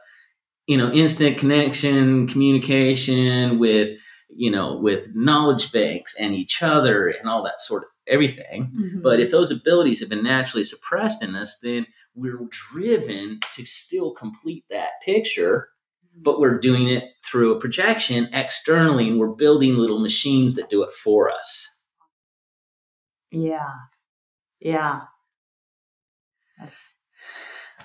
you 0.67 0.77
know 0.77 0.93
instant 0.93 1.39
connection 1.39 2.29
communication 2.29 3.59
with 3.59 3.97
you 4.29 4.51
know 4.51 4.79
with 4.79 5.09
knowledge 5.15 5.73
banks 5.73 6.15
and 6.21 6.35
each 6.35 6.63
other 6.63 7.09
and 7.09 7.29
all 7.29 7.43
that 7.43 7.61
sort 7.61 7.83
of 7.83 7.89
everything. 8.09 8.73
Mm-hmm. 8.75 9.03
But 9.03 9.21
if 9.21 9.31
those 9.31 9.51
abilities 9.51 10.01
have 10.01 10.09
been 10.09 10.25
naturally 10.25 10.65
suppressed 10.65 11.23
in 11.23 11.35
us, 11.35 11.59
then 11.63 11.87
we're 12.15 12.47
driven 12.51 13.41
to 13.55 13.65
still 13.65 14.13
complete 14.13 14.65
that 14.71 14.91
picture, 15.05 15.69
mm-hmm. 16.05 16.23
but 16.23 16.41
we're 16.41 16.59
doing 16.59 16.89
it 16.89 17.05
through 17.25 17.55
a 17.55 17.61
projection 17.61 18.29
externally 18.33 19.09
and 19.09 19.19
we're 19.19 19.35
building 19.35 19.77
little 19.77 20.01
machines 20.01 20.55
that 20.55 20.71
do 20.71 20.83
it 20.83 20.93
for 20.93 21.31
us. 21.31 21.85
Yeah. 23.31 23.71
Yeah. 24.61 25.03
That's 26.59 26.97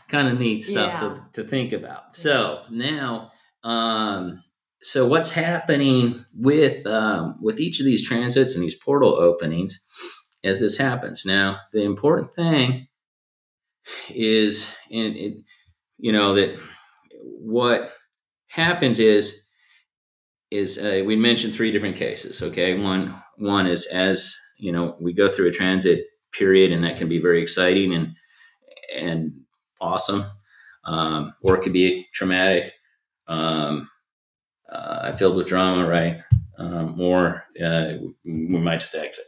kind 0.10 0.28
of 0.28 0.40
neat 0.40 0.62
stuff 0.62 0.94
yeah. 0.94 1.00
to, 1.00 1.24
to 1.34 1.44
think 1.44 1.74
about. 1.74 2.16
So 2.16 2.64
now, 2.70 3.32
um, 3.64 4.44
so 4.88 5.06
what's 5.06 5.32
happening 5.32 6.24
with 6.34 6.88
um, 6.88 7.38
with 7.42 7.60
each 7.60 7.82
of 7.82 7.86
these 7.86 8.08
transits 8.08 8.56
and 8.56 8.64
these 8.64 8.74
portal 8.74 9.16
openings 9.16 9.86
as 10.46 10.62
this 10.62 10.78
happens? 10.78 11.26
Now, 11.26 11.58
the 11.74 11.84
important 11.84 12.34
thing 12.34 12.88
is, 14.10 14.74
and 14.90 15.14
in 15.18 15.44
you 15.98 16.14
know, 16.14 16.36
that 16.36 16.58
what 17.22 17.92
happens 18.48 19.02
is 19.02 19.46
is 20.52 20.78
uh, 20.78 21.04
we 21.06 21.18
mentioned 21.18 21.54
three 21.54 21.72
different 21.72 21.98
cases. 21.98 22.42
Okay, 22.42 22.80
one 22.80 23.22
one 23.36 23.68
is 23.68 23.88
as 23.88 24.34
you 24.58 24.72
know 24.72 24.96
we 25.02 25.12
go 25.12 25.28
through 25.28 25.50
a 25.50 25.52
transit 25.52 26.06
period, 26.32 26.72
and 26.72 26.86
that 26.86 26.96
can 26.96 27.10
be 27.10 27.20
very 27.20 27.42
exciting 27.42 27.94
and 27.94 28.16
and 28.96 29.34
awesome, 29.82 30.24
um, 30.86 31.34
or 31.42 31.58
it 31.58 31.62
could 31.62 31.74
be 31.74 32.08
traumatic. 32.14 32.72
Um, 33.28 33.90
uh, 34.72 35.12
filled 35.14 35.36
with 35.36 35.48
drama, 35.48 35.88
right? 35.88 36.22
Um, 36.58 37.00
or 37.00 37.44
uh, 37.64 37.94
we 38.26 38.58
might 38.60 38.80
just 38.80 38.96
exit. 38.96 39.26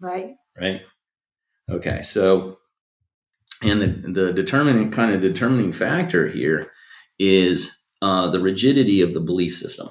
Right. 0.00 0.34
Right. 0.58 0.80
Okay. 1.70 2.02
So, 2.02 2.58
and 3.62 3.80
the, 3.80 4.12
the 4.12 4.32
determining 4.32 4.90
kind 4.90 5.12
of 5.12 5.20
determining 5.20 5.72
factor 5.72 6.28
here 6.28 6.72
is 7.18 7.78
uh, 8.02 8.28
the 8.30 8.40
rigidity 8.40 9.02
of 9.02 9.14
the 9.14 9.20
belief 9.20 9.56
system. 9.56 9.88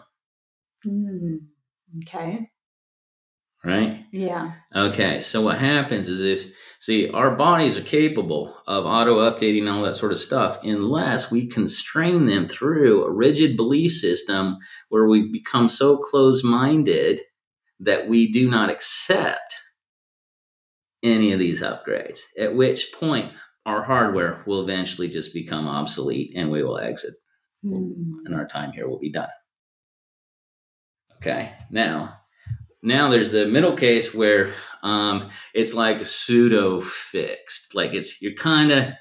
Mm, 0.85 1.39
okay. 2.03 2.49
Right. 3.63 4.05
Yeah. 4.11 4.53
Okay. 4.75 5.21
So 5.21 5.41
what 5.41 5.59
happens 5.59 6.07
is 6.07 6.21
if 6.21 6.51
See, 6.79 7.09
our 7.09 7.36
bodies 7.36 7.77
are 7.77 7.81
capable 7.81 8.55
of 8.65 8.86
auto 8.86 9.29
updating 9.29 9.69
all 9.69 9.83
that 9.83 9.98
sort 9.98 10.13
of 10.13 10.19
stuff 10.19 10.63
unless 10.63 11.29
we 11.29 11.48
constrain 11.48 12.25
them 12.25 12.48
through 12.48 13.03
a 13.03 13.12
rigid 13.12 13.57
belief 13.57 13.91
system 13.91 14.57
where 14.88 15.05
we 15.05 15.29
become 15.29 15.67
so 15.67 15.98
close 15.98 16.41
minded 16.41 17.19
that 17.81 18.07
we 18.07 18.31
do 18.31 18.50
not 18.50 18.69
accept 18.69 19.55
any 21.03 21.33
of 21.33 21.39
these 21.39 21.62
upgrades, 21.62 22.21
at 22.38 22.55
which 22.55 22.93
point 22.93 23.33
our 23.65 23.83
hardware 23.83 24.43
will 24.48 24.62
eventually 24.62 25.09
just 25.09 25.33
become 25.33 25.67
obsolete 25.67 26.33
and 26.36 26.50
we 26.50 26.63
will 26.63 26.77
exit 26.77 27.13
mm. 27.63 27.91
and 28.25 28.33
our 28.33 28.48
time 28.48 28.71
here 28.71 28.88
will 28.88 29.00
be 29.00 29.12
done. 29.12 29.29
Okay, 31.17 31.53
now 31.69 32.18
now 32.81 33.09
there's 33.09 33.31
the 33.31 33.45
middle 33.45 33.75
case 33.75 34.13
where 34.13 34.53
um, 34.83 35.29
it's 35.53 35.74
like 35.74 36.05
pseudo 36.05 36.81
fixed, 36.81 37.75
like 37.75 37.93
it's 37.93 38.21
you're 38.21 38.33
kind 38.33 38.71
of 38.71 38.93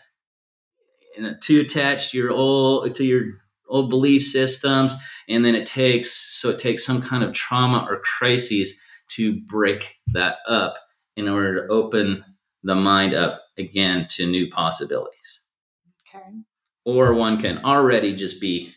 you 1.17 1.23
know, 1.23 1.35
too 1.41 1.61
attached 1.61 2.11
to 2.11 2.19
your 2.19 2.31
old 2.31 2.95
to 2.97 3.05
your 3.05 3.25
old 3.69 3.91
belief 3.91 4.25
systems, 4.25 4.95
and 5.29 5.45
then 5.45 5.55
it 5.55 5.67
takes 5.67 6.11
so 6.11 6.51
it 6.51 6.59
takes 6.59 6.85
some 6.85 7.01
kind 7.01 7.23
of 7.23 7.33
trauma 7.33 7.87
or 7.89 8.01
crises 8.01 8.83
to 9.09 9.41
break 9.43 9.97
that 10.09 10.37
up 10.49 10.77
in 11.17 11.29
order 11.29 11.67
to 11.67 11.73
open 11.73 12.25
the 12.63 12.75
mind 12.75 13.15
up 13.15 13.43
again 13.57 14.07
to 14.11 14.27
new 14.27 14.51
possibilities. 14.51 15.41
Okay. 16.09 16.29
Or 16.85 17.15
one 17.15 17.41
can 17.41 17.65
already 17.65 18.15
just 18.15 18.41
be 18.41 18.75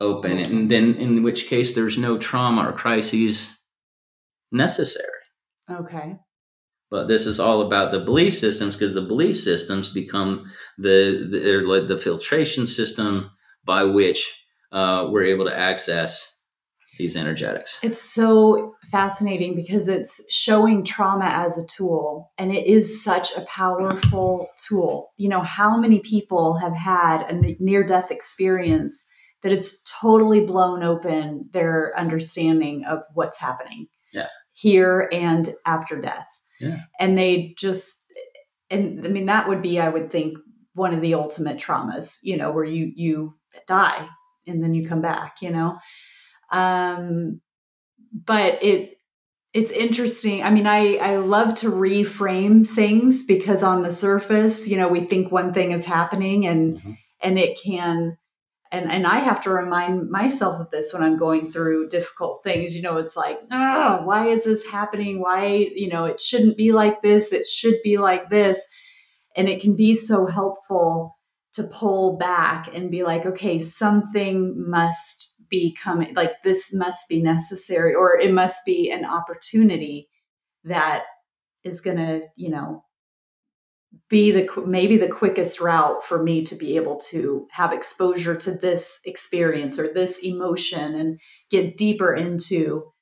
open, 0.00 0.38
and 0.38 0.70
then 0.70 0.94
in 0.94 1.24
which 1.24 1.46
case 1.46 1.74
there's 1.74 1.98
no 1.98 2.18
trauma 2.18 2.68
or 2.68 2.72
crises 2.72 3.58
necessary. 4.52 5.08
Okay. 5.70 6.16
But 6.92 7.08
this 7.08 7.26
is 7.26 7.40
all 7.40 7.62
about 7.62 7.90
the 7.90 8.00
belief 8.00 8.36
systems 8.36 8.76
because 8.76 8.92
the 8.92 9.00
belief 9.00 9.40
systems 9.40 9.88
become 9.88 10.52
the 10.76 11.26
they're 11.30 11.66
like 11.66 11.88
the 11.88 11.96
filtration 11.96 12.66
system 12.66 13.30
by 13.64 13.84
which 13.84 14.44
uh, 14.72 15.08
we're 15.10 15.24
able 15.24 15.46
to 15.46 15.58
access 15.58 16.28
these 16.98 17.16
energetics. 17.16 17.80
It's 17.82 18.02
so 18.02 18.74
fascinating 18.90 19.56
because 19.56 19.88
it's 19.88 20.22
showing 20.30 20.84
trauma 20.84 21.24
as 21.24 21.56
a 21.56 21.66
tool 21.66 22.26
and 22.36 22.52
it 22.52 22.66
is 22.66 23.02
such 23.02 23.34
a 23.38 23.46
powerful 23.46 24.48
tool. 24.68 25.12
You 25.16 25.30
know, 25.30 25.40
how 25.40 25.78
many 25.78 26.00
people 26.00 26.58
have 26.58 26.76
had 26.76 27.22
a 27.22 27.56
near 27.58 27.84
death 27.84 28.10
experience 28.10 29.06
that 29.42 29.50
it's 29.50 29.82
totally 30.00 30.44
blown 30.44 30.82
open 30.82 31.48
their 31.54 31.94
understanding 31.96 32.84
of 32.84 32.98
what's 33.14 33.40
happening. 33.40 33.86
Yeah 34.12 34.28
here 34.62 35.08
and 35.12 35.52
after 35.66 36.00
death. 36.00 36.28
Yeah. 36.60 36.82
And 37.00 37.18
they 37.18 37.54
just, 37.58 38.00
and 38.70 39.04
I 39.04 39.08
mean, 39.08 39.26
that 39.26 39.48
would 39.48 39.60
be, 39.60 39.80
I 39.80 39.88
would 39.88 40.12
think, 40.12 40.38
one 40.74 40.94
of 40.94 41.00
the 41.00 41.14
ultimate 41.14 41.58
traumas, 41.58 42.18
you 42.22 42.36
know, 42.36 42.52
where 42.52 42.64
you, 42.64 42.92
you 42.94 43.34
die 43.66 44.06
and 44.46 44.62
then 44.62 44.72
you 44.72 44.88
come 44.88 45.00
back, 45.02 45.42
you 45.42 45.50
know? 45.50 45.76
Um, 46.50 47.40
but 48.12 48.62
it, 48.62 48.98
it's 49.52 49.72
interesting. 49.72 50.44
I 50.44 50.50
mean, 50.50 50.68
I, 50.68 50.96
I 50.98 51.16
love 51.16 51.56
to 51.56 51.70
reframe 51.70 52.64
things 52.64 53.24
because 53.26 53.64
on 53.64 53.82
the 53.82 53.90
surface, 53.90 54.68
you 54.68 54.76
know, 54.76 54.88
we 54.88 55.00
think 55.00 55.32
one 55.32 55.52
thing 55.52 55.72
is 55.72 55.84
happening 55.84 56.46
and, 56.46 56.76
mm-hmm. 56.76 56.92
and 57.20 57.38
it 57.38 57.58
can, 57.60 58.16
and 58.72 58.90
and 58.90 59.06
I 59.06 59.18
have 59.18 59.42
to 59.42 59.50
remind 59.50 60.10
myself 60.10 60.58
of 60.58 60.70
this 60.70 60.92
when 60.92 61.02
I'm 61.02 61.18
going 61.18 61.52
through 61.52 61.90
difficult 61.90 62.42
things. 62.42 62.74
You 62.74 62.82
know, 62.82 62.96
it's 62.96 63.16
like, 63.16 63.38
oh, 63.52 64.00
why 64.04 64.28
is 64.28 64.44
this 64.44 64.66
happening? 64.66 65.20
Why, 65.20 65.68
you 65.74 65.88
know, 65.88 66.06
it 66.06 66.20
shouldn't 66.20 66.56
be 66.56 66.72
like 66.72 67.02
this. 67.02 67.32
It 67.32 67.46
should 67.46 67.76
be 67.84 67.98
like 67.98 68.30
this. 68.30 68.64
And 69.36 69.48
it 69.48 69.60
can 69.60 69.76
be 69.76 69.94
so 69.94 70.26
helpful 70.26 71.18
to 71.52 71.64
pull 71.64 72.16
back 72.16 72.74
and 72.74 72.90
be 72.90 73.02
like, 73.02 73.26
okay, 73.26 73.58
something 73.58 74.54
must 74.56 75.36
be 75.50 75.76
coming, 75.78 76.14
like 76.14 76.42
this 76.42 76.72
must 76.72 77.08
be 77.10 77.22
necessary, 77.22 77.94
or 77.94 78.18
it 78.18 78.32
must 78.32 78.64
be 78.64 78.90
an 78.90 79.04
opportunity 79.04 80.08
that 80.64 81.02
is 81.62 81.82
going 81.82 81.98
to, 81.98 82.22
you 82.36 82.48
know, 82.48 82.84
be 84.08 84.30
the 84.30 84.48
maybe 84.66 84.96
the 84.96 85.08
quickest 85.08 85.60
route 85.60 86.02
for 86.02 86.22
me 86.22 86.44
to 86.44 86.54
be 86.54 86.76
able 86.76 86.98
to 86.98 87.46
have 87.50 87.72
exposure 87.72 88.36
to 88.36 88.52
this 88.52 89.00
experience 89.04 89.78
or 89.78 89.92
this 89.92 90.18
emotion 90.18 90.94
and 90.94 91.20
get 91.50 91.76
deeper 91.76 92.14
into 92.14 92.92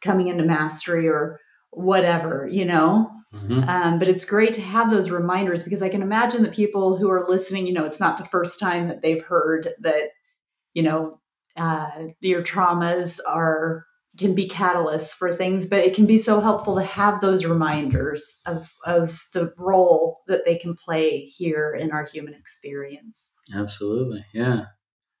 coming 0.00 0.28
into 0.28 0.44
mastery 0.44 1.08
or 1.08 1.40
whatever 1.70 2.48
you 2.50 2.64
know 2.64 3.10
mm-hmm. 3.34 3.68
um, 3.68 3.98
but 3.98 4.08
it's 4.08 4.24
great 4.24 4.52
to 4.54 4.60
have 4.60 4.90
those 4.90 5.10
reminders 5.10 5.64
because 5.64 5.82
i 5.82 5.88
can 5.88 6.02
imagine 6.02 6.42
the 6.42 6.48
people 6.48 6.96
who 6.96 7.10
are 7.10 7.26
listening 7.28 7.66
you 7.66 7.72
know 7.72 7.84
it's 7.84 8.00
not 8.00 8.16
the 8.16 8.24
first 8.24 8.60
time 8.60 8.88
that 8.88 9.02
they've 9.02 9.24
heard 9.24 9.70
that 9.80 10.10
you 10.72 10.82
know 10.82 11.20
uh, 11.56 11.90
your 12.20 12.42
traumas 12.42 13.18
are 13.26 13.84
can 14.18 14.34
be 14.34 14.48
catalysts 14.48 15.14
for 15.14 15.34
things, 15.34 15.66
but 15.66 15.80
it 15.80 15.94
can 15.94 16.06
be 16.06 16.18
so 16.18 16.40
helpful 16.40 16.74
to 16.74 16.82
have 16.82 17.20
those 17.20 17.44
reminders 17.44 18.40
of, 18.46 18.72
of 18.84 19.26
the 19.32 19.52
role 19.56 20.20
that 20.26 20.44
they 20.44 20.56
can 20.56 20.74
play 20.74 21.26
here 21.26 21.74
in 21.74 21.92
our 21.92 22.06
human 22.12 22.34
experience. 22.34 23.30
Absolutely. 23.54 24.24
Yeah. 24.34 24.64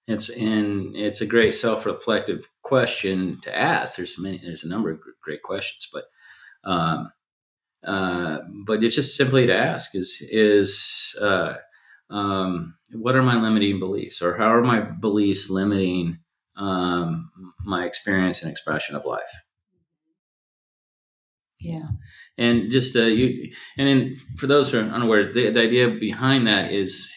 It's 0.08 0.30
in 0.30 0.94
it's 0.96 1.20
a 1.20 1.26
great 1.26 1.52
self-reflective 1.52 2.48
question 2.62 3.40
to 3.42 3.54
ask. 3.54 3.96
There's 3.96 4.18
many 4.18 4.38
there's 4.42 4.64
a 4.64 4.68
number 4.68 4.90
of 4.90 5.00
great 5.22 5.42
questions, 5.42 5.86
but 5.92 6.04
um 6.64 7.12
uh 7.86 8.38
but 8.66 8.82
it's 8.82 8.96
just 8.96 9.16
simply 9.16 9.46
to 9.46 9.54
ask 9.54 9.94
is 9.94 10.26
is 10.30 11.14
uh 11.20 11.54
um 12.08 12.74
what 12.94 13.16
are 13.16 13.22
my 13.22 13.38
limiting 13.38 13.78
beliefs 13.78 14.22
or 14.22 14.38
how 14.38 14.46
are 14.46 14.62
my 14.62 14.80
beliefs 14.80 15.50
limiting 15.50 16.18
um, 16.58 17.30
my 17.64 17.86
experience 17.86 18.42
and 18.42 18.50
expression 18.50 18.96
of 18.96 19.04
life. 19.04 19.30
Yeah. 21.60 21.88
And 22.36 22.70
just 22.70 22.94
uh, 22.94 23.02
you, 23.02 23.52
and 23.76 23.88
then 23.88 24.16
for 24.36 24.46
those 24.46 24.70
who 24.70 24.78
are 24.78 24.82
unaware, 24.82 25.32
the, 25.32 25.50
the 25.50 25.60
idea 25.60 25.88
behind 25.88 26.46
that 26.46 26.72
is 26.72 27.12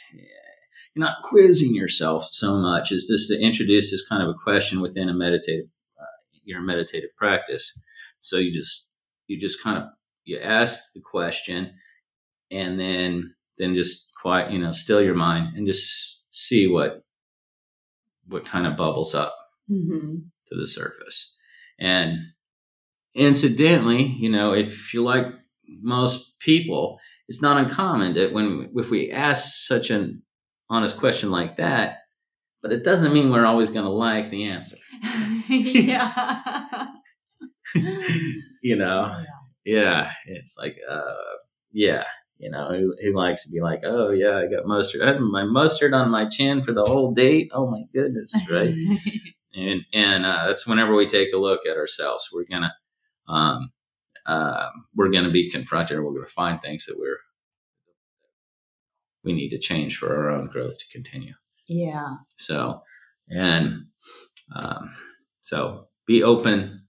you're 0.93 1.05
not 1.05 1.21
quizzing 1.23 1.75
yourself 1.75 2.27
so 2.31 2.57
much 2.57 2.91
as 2.91 3.07
just 3.09 3.29
to 3.29 3.39
introduce 3.39 3.91
this 3.91 4.07
kind 4.07 4.23
of 4.23 4.29
a 4.29 4.39
question 4.43 4.81
within 4.81 5.09
a 5.09 5.13
meditative, 5.13 5.67
uh, 5.99 6.05
your 6.43 6.61
meditative 6.61 7.11
practice. 7.17 7.83
So 8.21 8.37
you 8.37 8.51
just, 8.51 8.89
you 9.27 9.39
just 9.39 9.61
kind 9.63 9.77
of, 9.77 9.83
you 10.25 10.39
ask 10.39 10.93
the 10.93 11.01
question 11.01 11.73
and 12.49 12.79
then, 12.79 13.35
then 13.57 13.75
just 13.75 14.11
quiet, 14.19 14.51
you 14.51 14.59
know, 14.59 14.71
still 14.71 15.01
your 15.01 15.15
mind 15.15 15.55
and 15.55 15.67
just 15.67 16.33
see 16.35 16.67
what 16.67 17.03
what 18.27 18.45
kind 18.45 18.65
of 18.65 18.77
bubbles 18.77 19.15
up 19.15 19.35
mm-hmm. 19.69 20.15
to 20.47 20.55
the 20.55 20.67
surface. 20.67 21.35
And 21.79 22.17
incidentally, 23.13 24.03
you 24.03 24.29
know, 24.29 24.53
if 24.53 24.93
you 24.93 25.03
like 25.03 25.25
most 25.81 26.39
people, 26.39 26.99
it's 27.27 27.41
not 27.41 27.57
uncommon 27.57 28.13
that 28.15 28.33
when 28.33 28.71
if 28.75 28.89
we 28.89 29.11
ask 29.11 29.65
such 29.67 29.89
an 29.89 30.23
honest 30.69 30.97
question 30.97 31.31
like 31.31 31.57
that, 31.57 31.99
but 32.61 32.71
it 32.71 32.83
doesn't 32.83 33.13
mean 33.13 33.31
we're 33.31 33.45
always 33.45 33.69
going 33.69 33.85
to 33.85 33.91
like 33.91 34.29
the 34.29 34.45
answer. 34.45 34.77
yeah. 35.49 36.87
you 38.61 38.75
know, 38.75 39.23
yeah. 39.65 39.73
yeah, 39.75 40.11
it's 40.25 40.57
like, 40.57 40.77
uh, 40.89 41.13
yeah, 41.71 42.03
you 42.41 42.49
know, 42.49 42.69
who, 42.69 42.95
who 43.01 43.13
likes 43.13 43.45
to 43.45 43.51
be 43.51 43.61
like, 43.61 43.81
oh 43.83 44.09
yeah, 44.09 44.37
I 44.39 44.47
got 44.47 44.65
mustard. 44.65 45.03
I 45.03 45.07
had 45.07 45.19
my 45.19 45.43
mustard 45.43 45.93
on 45.93 46.09
my 46.09 46.27
chin 46.27 46.63
for 46.63 46.73
the 46.73 46.83
whole 46.83 47.13
date. 47.13 47.51
Oh 47.53 47.69
my 47.69 47.83
goodness, 47.93 48.33
right? 48.51 48.73
and 49.53 49.81
and 49.93 50.25
uh, 50.25 50.47
that's 50.47 50.65
whenever 50.65 50.95
we 50.95 51.05
take 51.07 51.31
a 51.33 51.37
look 51.37 51.65
at 51.65 51.77
ourselves, 51.77 52.29
we're 52.33 52.45
gonna 52.49 52.73
um, 53.27 53.71
uh, 54.25 54.69
we're 54.95 55.11
gonna 55.11 55.29
be 55.29 55.51
confronted, 55.51 55.97
or 55.97 56.03
we're 56.03 56.15
gonna 56.15 56.27
find 56.27 56.59
things 56.59 56.87
that 56.87 56.97
we're 56.97 57.19
we 59.23 59.33
need 59.33 59.49
to 59.49 59.59
change 59.59 59.97
for 59.97 60.15
our 60.15 60.31
own 60.31 60.47
growth 60.47 60.79
to 60.79 60.87
continue. 60.91 61.33
Yeah. 61.67 62.15
So, 62.37 62.81
and 63.29 63.85
um, 64.55 64.95
so 65.41 65.89
be 66.07 66.23
open 66.23 66.87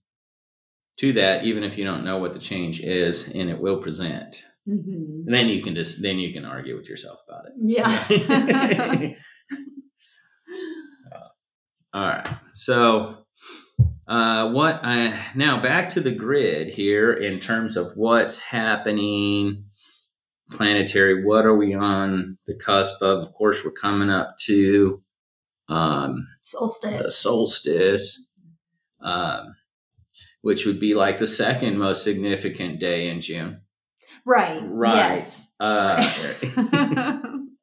to 0.98 1.12
that, 1.12 1.44
even 1.44 1.62
if 1.62 1.76
you 1.76 1.84
don't 1.84 2.04
know 2.04 2.16
what 2.16 2.32
the 2.32 2.38
change 2.38 2.80
is, 2.80 3.30
and 3.34 3.50
it 3.50 3.60
will 3.60 3.78
present. 3.78 4.42
Mm-hmm. 4.68 5.26
And 5.26 5.34
then 5.34 5.48
you 5.48 5.62
can 5.62 5.74
just 5.74 6.02
then 6.02 6.18
you 6.18 6.32
can 6.32 6.44
argue 6.44 6.76
with 6.76 6.88
yourself 6.88 7.18
about 7.28 7.46
it. 7.46 7.52
Yeah. 7.58 9.14
uh, 11.12 11.18
all 11.92 12.02
right. 12.02 12.28
So 12.52 13.18
uh, 14.06 14.50
what 14.50 14.80
I 14.84 15.18
now 15.34 15.60
back 15.60 15.90
to 15.90 16.00
the 16.00 16.12
grid 16.12 16.68
here 16.68 17.12
in 17.12 17.40
terms 17.40 17.76
of 17.76 17.92
what's 17.96 18.38
happening 18.38 19.64
planetary. 20.52 21.24
What 21.24 21.44
are 21.46 21.56
we 21.56 21.74
on 21.74 22.38
the 22.46 22.54
cusp 22.54 23.02
of? 23.02 23.20
Of 23.20 23.32
course, 23.34 23.64
we're 23.64 23.72
coming 23.72 24.10
up 24.10 24.36
to 24.46 25.02
um, 25.68 26.28
solstice. 26.40 27.02
The 27.02 27.10
solstice, 27.10 28.32
um, 29.00 29.54
which 30.42 30.66
would 30.66 30.78
be 30.78 30.94
like 30.94 31.18
the 31.18 31.26
second 31.26 31.78
most 31.78 32.04
significant 32.04 32.78
day 32.78 33.08
in 33.08 33.20
June. 33.20 33.61
Right. 34.24 34.60
Right. 34.64 34.94
Yes. 34.94 35.48
Uh, 35.58 35.96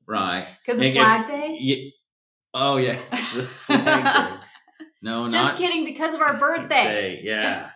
right. 0.08 0.48
Because 0.65 0.82
of 0.86 0.93
Flag 0.93 1.28
Day? 1.28 1.58
Yeah. 1.60 1.89
Oh, 2.54 2.78
yeah. 2.78 3.00
No, 5.02 5.30
Just 5.30 5.56
kidding, 5.56 5.86
because 5.86 6.13
of 6.13 6.19
our 6.19 6.38
birthday. 6.38 6.67
Day. 6.67 7.19
Yeah. 7.24 7.69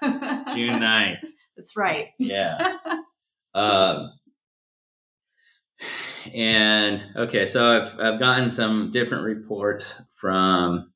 June 0.53 0.81
9th. 0.81 1.25
That's 1.55 1.77
right. 1.77 2.07
Yeah. 2.19 2.75
um, 3.53 4.09
and 6.33 7.01
okay, 7.15 7.45
so 7.45 7.77
I've 7.77 7.99
I've 7.99 8.19
gotten 8.19 8.49
some 8.49 8.91
different 8.91 9.23
reports 9.23 9.93
from 10.15 10.91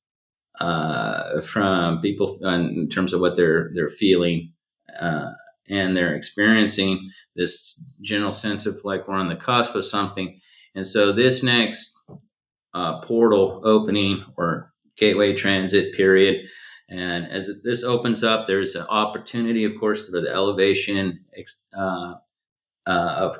uh, 0.59 1.41
from 1.41 2.01
people 2.01 2.37
in 2.41 2.89
terms 2.89 3.13
of 3.13 3.21
what 3.21 3.35
they're 3.35 3.69
they're 3.73 3.89
feeling 3.89 4.53
uh, 4.99 5.31
and 5.69 5.95
they're 5.95 6.15
experiencing 6.15 7.05
this 7.37 7.95
general 8.01 8.33
sense 8.33 8.65
of 8.65 8.75
like 8.83 9.07
we're 9.07 9.15
on 9.15 9.29
the 9.29 9.35
cusp 9.35 9.75
of 9.75 9.85
something. 9.85 10.39
And 10.75 10.85
so 10.85 11.11
this 11.11 11.43
next 11.43 11.97
uh, 12.73 12.99
portal 13.01 13.61
opening 13.63 14.25
or 14.35 14.73
gateway 14.97 15.33
transit 15.33 15.95
period, 15.95 16.47
and 16.89 17.27
as 17.27 17.49
this 17.63 17.83
opens 17.83 18.23
up, 18.23 18.47
there's 18.47 18.75
an 18.75 18.85
opportunity, 18.89 19.65
of 19.65 19.77
course, 19.79 20.09
for 20.09 20.21
the 20.21 20.29
elevation 20.29 21.19
uh, 21.77 22.15
uh, 22.85 23.15
of 23.17 23.39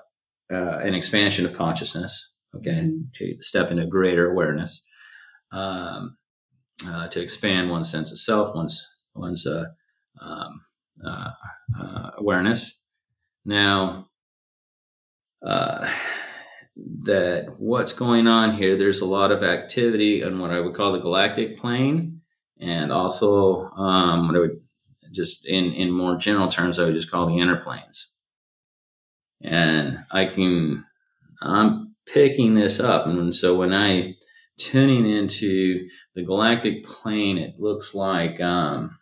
uh, 0.52 0.80
an 0.80 0.94
expansion 0.94 1.46
of 1.46 1.54
consciousness. 1.54 2.34
Okay, 2.56 2.72
mm-hmm. 2.72 3.02
to 3.16 3.38
step 3.42 3.72
into 3.72 3.86
greater 3.86 4.32
awareness, 4.32 4.84
um, 5.52 6.18
uh, 6.88 7.08
to 7.10 7.22
expand 7.22 7.70
one's 7.70 7.92
sense 7.92 8.12
of 8.12 8.20
self, 8.20 8.56
one's 8.56 8.86
one's 9.16 9.46
uh, 9.46 9.66
um, 10.22 10.62
uh, 11.06 11.32
uh, 11.80 12.12
awareness. 12.18 12.82
Now, 13.48 14.10
uh, 15.42 15.90
that 17.04 17.56
what's 17.58 17.94
going 17.94 18.28
on 18.28 18.56
here, 18.56 18.78
there's 18.78 19.00
a 19.00 19.06
lot 19.06 19.32
of 19.32 19.42
activity 19.42 20.22
on 20.22 20.38
what 20.40 20.52
I 20.52 20.60
would 20.60 20.74
call 20.74 20.92
the 20.92 21.00
galactic 21.00 21.58
plane, 21.58 22.22
and 22.60 22.92
also 22.92 23.70
um, 23.72 24.28
what 24.28 24.36
I 24.36 24.40
would 24.40 24.62
just 25.14 25.48
in 25.48 25.72
in 25.72 25.92
more 25.92 26.18
general 26.18 26.50
terms, 26.50 26.78
I 26.78 26.84
would 26.84 26.94
just 26.94 27.10
call 27.10 27.26
the 27.28 27.40
inner 27.40 27.56
planes. 27.56 28.18
And 29.42 30.00
I 30.12 30.26
can, 30.26 30.84
I'm 31.42 31.96
picking 32.06 32.54
this 32.54 32.82
up, 32.82 33.08
and 33.08 33.34
so 33.34 33.56
when 33.56 33.74
I 33.74 34.16
tuning 34.58 35.10
into 35.10 35.88
the 36.16 36.24
galactic 36.24 36.84
plane, 36.84 37.38
it 37.38 37.62
looks 37.62 37.96
like 37.96 38.42
um, 38.42 38.98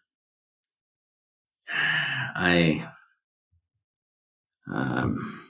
I 1.69 2.87
um, 4.71 5.47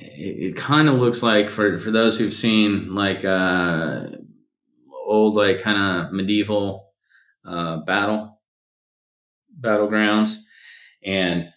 it, 0.00 0.50
it 0.50 0.56
kind 0.56 0.88
of 0.88 0.96
looks 0.96 1.22
like 1.22 1.50
for 1.50 1.78
for 1.78 1.90
those 1.90 2.18
who've 2.18 2.32
seen 2.32 2.94
like 2.94 3.24
uh, 3.24 4.06
old 5.06 5.34
like 5.34 5.60
kind 5.60 5.78
of 5.78 6.12
medieval 6.12 6.92
uh, 7.44 7.78
battle 7.78 8.40
battlegrounds, 9.60 10.36
and 11.04 11.48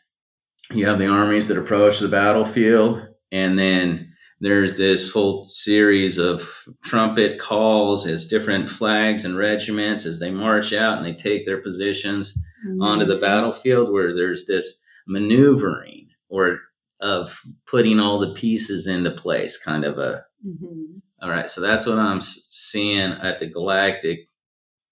you 0.72 0.88
have 0.88 1.00
the 1.00 1.08
armies 1.08 1.48
that 1.48 1.58
approach 1.58 2.00
the 2.00 2.08
battlefield, 2.08 3.08
and 3.32 3.58
then 3.58 4.14
there's 4.44 4.78
this 4.78 5.10
whole 5.10 5.46
series 5.46 6.18
of 6.18 6.66
trumpet 6.84 7.40
calls 7.40 8.06
as 8.06 8.28
different 8.28 8.70
flags 8.70 9.24
and 9.24 9.38
regiments 9.38 10.06
as 10.06 10.20
they 10.20 10.32
march 10.32 10.74
out 10.74 10.98
and 10.98 11.06
they 11.06 11.14
take 11.14 11.46
their 11.46 11.62
positions 11.62 12.38
mm-hmm. 12.68 12.82
onto 12.82 13.06
the 13.06 13.20
battlefield 13.20 13.90
where 13.90 14.14
there's 14.14 14.46
this 14.46 14.83
maneuvering 15.08 16.08
or 16.30 16.60
of 17.00 17.42
putting 17.66 18.00
all 18.00 18.20
the 18.20 18.34
pieces 18.34 18.88
into 18.88 19.12
place 19.12 19.62
kind 19.62 19.84
of 19.84 19.98
a 19.98 20.24
mm-hmm. 20.46 20.98
all 21.22 21.30
right 21.30 21.50
so 21.50 21.60
that's 21.60 21.86
what 21.86 22.00
i'm 22.00 22.22
seeing 22.22 23.12
at 23.12 23.40
the 23.40 23.48
galactic 23.48 24.30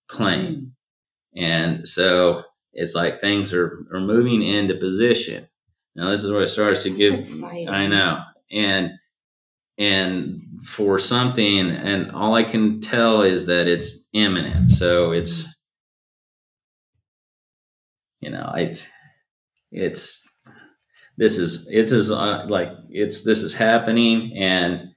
plane. 0.09 0.73
Mm-hmm. 1.35 1.43
and 1.43 1.87
so 1.87 2.43
it's 2.73 2.95
like 2.95 3.19
things 3.19 3.53
are, 3.53 3.85
are 3.93 3.99
moving 3.99 4.41
into 4.41 4.75
position. 4.75 5.47
Now 5.95 6.09
this 6.09 6.23
is 6.23 6.31
where 6.31 6.43
it 6.43 6.47
starts 6.47 6.83
to 6.83 6.89
give 6.89 7.27
i 7.43 7.87
know. 7.87 8.19
And 8.51 8.91
and 9.77 10.41
for 10.65 10.99
something 10.99 11.71
and 11.71 12.11
all 12.11 12.35
i 12.35 12.43
can 12.43 12.81
tell 12.81 13.21
is 13.21 13.45
that 13.47 13.67
it's 13.67 14.07
imminent. 14.13 14.71
So 14.71 15.11
it's 15.11 15.47
you 18.19 18.29
know 18.29 18.53
it's 18.55 18.89
it's 19.71 20.27
this 21.17 21.37
is 21.37 21.69
it's 21.71 21.91
is 21.91 22.11
uh, 22.11 22.45
like 22.49 22.69
it's 22.89 23.23
this 23.23 23.43
is 23.43 23.53
happening 23.53 24.33
and 24.37 24.89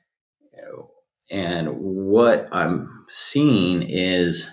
and 1.30 1.68
what 1.78 2.48
i'm 2.52 3.04
seeing 3.08 3.82
is 3.82 4.50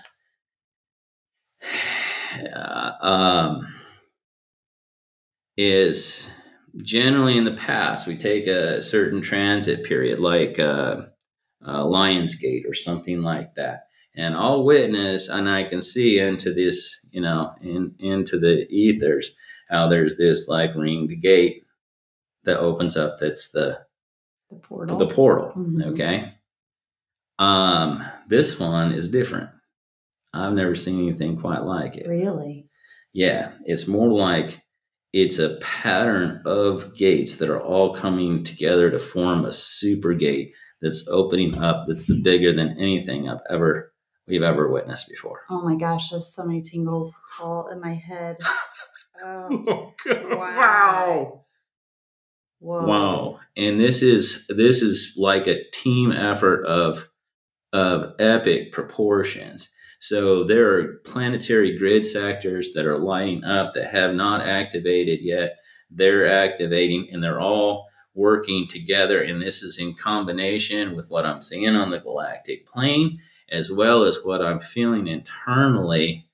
uh, 2.54 2.92
um 3.02 3.66
is 5.56 6.28
generally 6.82 7.36
in 7.36 7.44
the 7.44 7.52
past 7.52 8.06
we 8.06 8.16
take 8.16 8.46
a 8.46 8.80
certain 8.80 9.20
transit 9.20 9.84
period 9.84 10.18
like 10.18 10.58
uh, 10.58 11.02
uh, 11.64 11.84
Lionsgate 11.84 12.68
or 12.68 12.74
something 12.74 13.22
like 13.22 13.54
that, 13.54 13.86
and 14.16 14.34
I'll 14.34 14.64
witness 14.64 15.28
and 15.28 15.48
I 15.48 15.64
can 15.64 15.80
see 15.80 16.18
into 16.18 16.52
this, 16.52 17.06
you 17.10 17.20
know, 17.20 17.54
in 17.62 17.94
into 17.98 18.38
the 18.38 18.66
ethers 18.68 19.34
how 19.72 19.88
there's 19.88 20.16
this 20.16 20.46
like 20.48 20.74
ringed 20.76 21.20
gate 21.20 21.64
that 22.44 22.58
opens 22.58 22.96
up. 22.96 23.18
That's 23.18 23.50
the 23.50 23.80
the 24.50 24.56
portal. 24.58 24.98
The 24.98 25.06
portal. 25.08 25.52
Mm-hmm. 25.56 25.82
Okay. 25.92 26.34
Um, 27.38 28.04
this 28.28 28.60
one 28.60 28.92
is 28.92 29.10
different. 29.10 29.50
I've 30.34 30.52
never 30.52 30.76
seen 30.76 31.00
anything 31.00 31.38
quite 31.38 31.62
like 31.62 31.96
it. 31.96 32.06
Really? 32.06 32.68
Yeah, 33.12 33.52
it's 33.64 33.88
more 33.88 34.08
like 34.08 34.62
it's 35.12 35.38
a 35.38 35.56
pattern 35.60 36.42
of 36.46 36.94
gates 36.96 37.36
that 37.36 37.50
are 37.50 37.60
all 37.60 37.94
coming 37.94 38.44
together 38.44 38.90
to 38.90 38.98
form 38.98 39.44
a 39.44 39.52
super 39.52 40.14
gate 40.14 40.54
that's 40.80 41.06
opening 41.08 41.56
up 41.58 41.84
that's 41.86 42.06
the 42.06 42.20
bigger 42.22 42.52
than 42.52 42.78
anything 42.78 43.28
I've 43.28 43.42
ever 43.50 43.92
we've 44.26 44.42
ever 44.42 44.70
witnessed 44.70 45.08
before. 45.08 45.40
Oh 45.50 45.62
my 45.62 45.76
gosh, 45.76 46.10
there's 46.10 46.34
so 46.34 46.44
many 46.44 46.62
tingles 46.62 47.18
all 47.40 47.68
in 47.68 47.80
my 47.80 47.94
head. 47.94 48.36
Oh, 49.22 49.92
oh 50.06 50.36
wow. 50.36 51.44
Whoa. 52.58 52.86
Wow. 52.86 53.40
And 53.56 53.78
this 53.78 54.02
is 54.02 54.46
this 54.48 54.82
is 54.82 55.14
like 55.18 55.46
a 55.46 55.64
team 55.70 56.12
effort 56.12 56.64
of 56.64 57.08
of 57.72 58.14
epic 58.18 58.72
proportions. 58.72 59.74
So 59.98 60.44
there 60.44 60.78
are 60.78 60.96
planetary 61.04 61.78
grid 61.78 62.04
sectors 62.04 62.72
that 62.74 62.86
are 62.86 62.98
lighting 62.98 63.44
up 63.44 63.74
that 63.74 63.92
have 63.92 64.14
not 64.14 64.46
activated 64.46 65.20
yet. 65.22 65.56
They're 65.90 66.28
activating 66.28 67.08
and 67.12 67.22
they're 67.22 67.40
all 67.40 67.86
working 68.14 68.66
together. 68.68 69.22
And 69.22 69.40
this 69.40 69.62
is 69.62 69.78
in 69.78 69.94
combination 69.94 70.96
with 70.96 71.08
what 71.08 71.24
I'm 71.24 71.42
seeing 71.42 71.76
on 71.76 71.90
the 71.90 72.00
galactic 72.00 72.66
plane, 72.66 73.20
as 73.50 73.70
well 73.70 74.02
as 74.04 74.18
what 74.24 74.42
I'm 74.42 74.58
feeling 74.58 75.06
internally, 75.06 76.26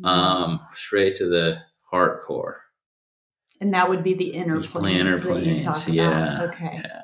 mm-hmm. 0.00 0.06
um, 0.06 0.60
straight 0.72 1.16
to 1.16 1.28
the 1.28 1.58
heart 1.90 2.22
core. 2.22 2.62
And 3.60 3.74
that 3.74 3.88
would 3.88 4.02
be 4.02 4.14
the 4.14 4.30
inner 4.30 4.62
planes, 4.62 5.22
that 5.22 5.44
you 5.44 5.58
talk 5.58 5.82
about. 5.82 5.94
Yeah, 5.94 6.42
okay. 6.44 6.80
Yeah. 6.82 7.02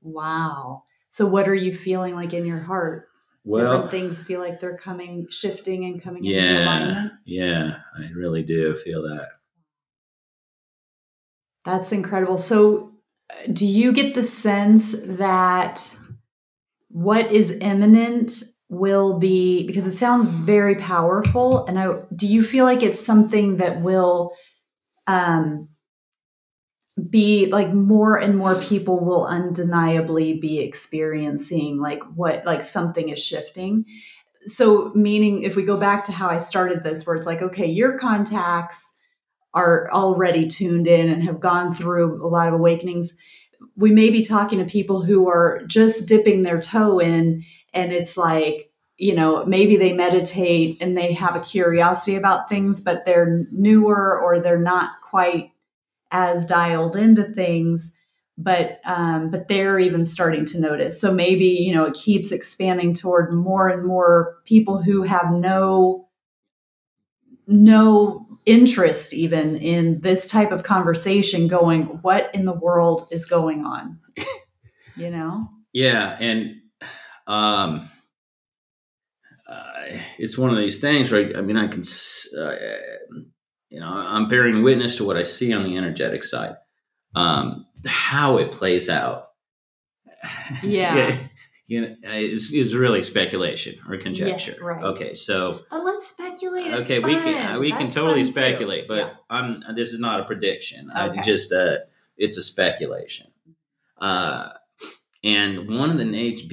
Wow. 0.00 0.84
So 1.10 1.26
what 1.26 1.48
are 1.48 1.54
you 1.54 1.74
feeling 1.74 2.14
like 2.14 2.32
in 2.32 2.46
your 2.46 2.60
heart? 2.60 3.08
well, 3.44 3.62
different 3.62 3.90
things 3.90 4.22
feel 4.22 4.40
like 4.40 4.60
they're 4.60 4.76
coming, 4.76 5.26
shifting 5.30 5.84
and 5.84 6.02
coming 6.02 6.24
yeah, 6.24 6.36
into 6.36 6.62
alignment. 6.62 7.12
Yeah, 7.24 7.76
I 7.96 8.10
really 8.14 8.42
do 8.42 8.74
feel 8.74 9.02
that. 9.02 9.28
That's 11.64 11.92
incredible. 11.92 12.38
So, 12.38 12.92
do 13.52 13.66
you 13.66 13.92
get 13.92 14.14
the 14.14 14.22
sense 14.22 14.94
that 15.02 15.96
what 16.88 17.32
is 17.32 17.52
imminent 17.60 18.42
will 18.72 19.18
be 19.18 19.66
because 19.66 19.86
it 19.86 19.98
sounds 19.98 20.26
very 20.26 20.76
powerful 20.76 21.66
and 21.66 21.78
I, 21.78 21.92
do 22.16 22.26
you 22.26 22.42
feel 22.42 22.64
like 22.64 22.82
it's 22.82 23.04
something 23.04 23.58
that 23.58 23.82
will 23.82 24.32
um, 25.06 25.68
be 27.10 27.50
like 27.52 27.70
more 27.70 28.16
and 28.16 28.38
more 28.38 28.54
people 28.54 28.98
will 29.04 29.26
undeniably 29.26 30.38
be 30.38 30.60
experiencing 30.60 31.80
like 31.80 32.02
what 32.14 32.46
like 32.46 32.62
something 32.62 33.10
is 33.10 33.22
shifting? 33.22 33.84
So 34.46 34.90
meaning 34.94 35.42
if 35.42 35.54
we 35.54 35.64
go 35.64 35.76
back 35.76 36.04
to 36.06 36.12
how 36.12 36.28
i 36.28 36.38
started 36.38 36.82
this 36.82 37.06
where 37.06 37.14
it's 37.14 37.26
like 37.26 37.42
okay 37.42 37.66
your 37.66 37.98
contacts 37.98 38.94
are 39.52 39.90
already 39.92 40.48
tuned 40.48 40.86
in 40.86 41.10
and 41.10 41.22
have 41.22 41.40
gone 41.40 41.74
through 41.74 42.24
a 42.24 42.28
lot 42.28 42.48
of 42.48 42.54
awakenings 42.54 43.14
we 43.76 43.90
may 43.90 44.10
be 44.10 44.22
talking 44.22 44.58
to 44.58 44.64
people 44.64 45.02
who 45.02 45.28
are 45.28 45.62
just 45.66 46.06
dipping 46.06 46.42
their 46.42 46.60
toe 46.60 46.98
in 46.98 47.44
and 47.72 47.92
it's 47.92 48.16
like 48.16 48.70
you 48.96 49.14
know 49.14 49.44
maybe 49.44 49.76
they 49.76 49.92
meditate 49.92 50.76
and 50.80 50.96
they 50.96 51.12
have 51.12 51.36
a 51.36 51.40
curiosity 51.40 52.16
about 52.16 52.48
things 52.48 52.80
but 52.80 53.04
they're 53.04 53.42
newer 53.50 54.20
or 54.20 54.38
they're 54.38 54.58
not 54.58 55.00
quite 55.02 55.50
as 56.10 56.44
dialed 56.46 56.96
into 56.96 57.24
things 57.24 57.96
but 58.38 58.80
um, 58.84 59.30
but 59.30 59.48
they're 59.48 59.78
even 59.78 60.04
starting 60.04 60.44
to 60.46 60.60
notice. 60.60 61.00
So 61.00 61.12
maybe 61.12 61.46
you 61.46 61.74
know 61.74 61.84
it 61.84 61.94
keeps 61.94 62.32
expanding 62.32 62.94
toward 62.94 63.32
more 63.32 63.68
and 63.68 63.86
more 63.86 64.38
people 64.44 64.82
who 64.82 65.02
have 65.02 65.30
no 65.32 66.08
no 67.46 68.31
interest 68.44 69.14
even 69.14 69.56
in 69.56 70.00
this 70.00 70.26
type 70.26 70.50
of 70.50 70.62
conversation 70.64 71.48
going 71.48 71.84
what 72.02 72.34
in 72.34 72.44
the 72.44 72.52
world 72.52 73.06
is 73.10 73.24
going 73.24 73.64
on? 73.64 73.98
You 74.94 75.08
know? 75.08 75.48
Yeah 75.72 76.18
and 76.20 76.56
um 77.26 77.88
uh, 79.48 79.84
it's 80.18 80.36
one 80.36 80.50
of 80.50 80.58
these 80.58 80.80
things 80.80 81.10
where 81.10 81.36
I, 81.36 81.40
mean 81.40 81.56
i 81.56 81.66
can 81.66 81.82
uh, 82.38 82.54
you 83.70 83.80
know 83.80 83.88
i'm 83.88 84.28
bearing 84.28 84.62
witness 84.62 84.96
to 84.96 85.04
what 85.04 85.16
i 85.16 85.22
see 85.22 85.54
on 85.54 85.64
the 85.64 85.78
energetic 85.78 86.24
side 86.24 86.56
um 87.14 87.66
how 87.86 88.38
it 88.38 88.52
plays 88.52 88.88
out. 88.88 89.28
Yeah 90.62 91.18
you 91.72 91.80
know, 91.80 91.96
is, 92.12 92.52
is 92.52 92.76
really 92.76 93.02
speculation 93.02 93.74
or 93.88 93.96
conjecture. 93.96 94.56
Yeah, 94.60 94.66
right. 94.66 94.82
Okay, 94.92 95.14
so 95.14 95.36
but 95.70 95.84
let's 95.84 96.06
speculate. 96.08 96.66
It's 96.66 96.84
okay, 96.90 97.00
fun. 97.00 97.08
we 97.10 97.14
can 97.24 97.36
uh, 97.56 97.58
we 97.58 97.70
That's 97.70 97.82
can 97.82 97.90
totally 97.90 98.24
speculate, 98.24 98.84
too. 98.84 98.88
but 98.94 98.98
Yeah. 98.98 99.14
I'm 99.30 99.62
this 99.74 99.92
is 99.92 100.00
not 100.00 100.20
a 100.20 100.24
prediction. 100.24 100.90
Okay. 100.90 101.18
I 101.18 101.22
just 101.22 101.52
uh, 101.52 101.76
it's 102.16 102.36
a 102.36 102.42
speculation. 102.42 103.26
Uh, 103.98 104.50
and 105.24 105.68
one 105.68 105.90
of 105.90 105.98
the 105.98 106.04
nature 106.04 106.46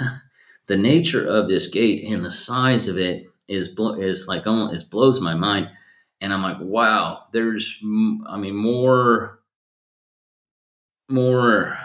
the 0.66 0.76
nature 0.76 1.26
of 1.26 1.48
this 1.48 1.68
gate 1.68 2.04
and 2.12 2.24
the 2.24 2.30
size 2.30 2.88
of 2.88 2.98
it 2.98 3.24
is 3.48 3.68
blo- 3.68 3.94
is 3.94 4.26
like 4.28 4.46
almost 4.46 4.84
it 4.84 4.90
blows 4.90 5.20
my 5.20 5.34
mind, 5.34 5.68
and 6.20 6.32
I'm 6.32 6.42
like, 6.42 6.58
wow, 6.60 7.24
there's 7.32 7.78
m- 7.82 8.24
I 8.28 8.36
mean 8.36 8.54
more 8.56 9.40
more 11.08 11.76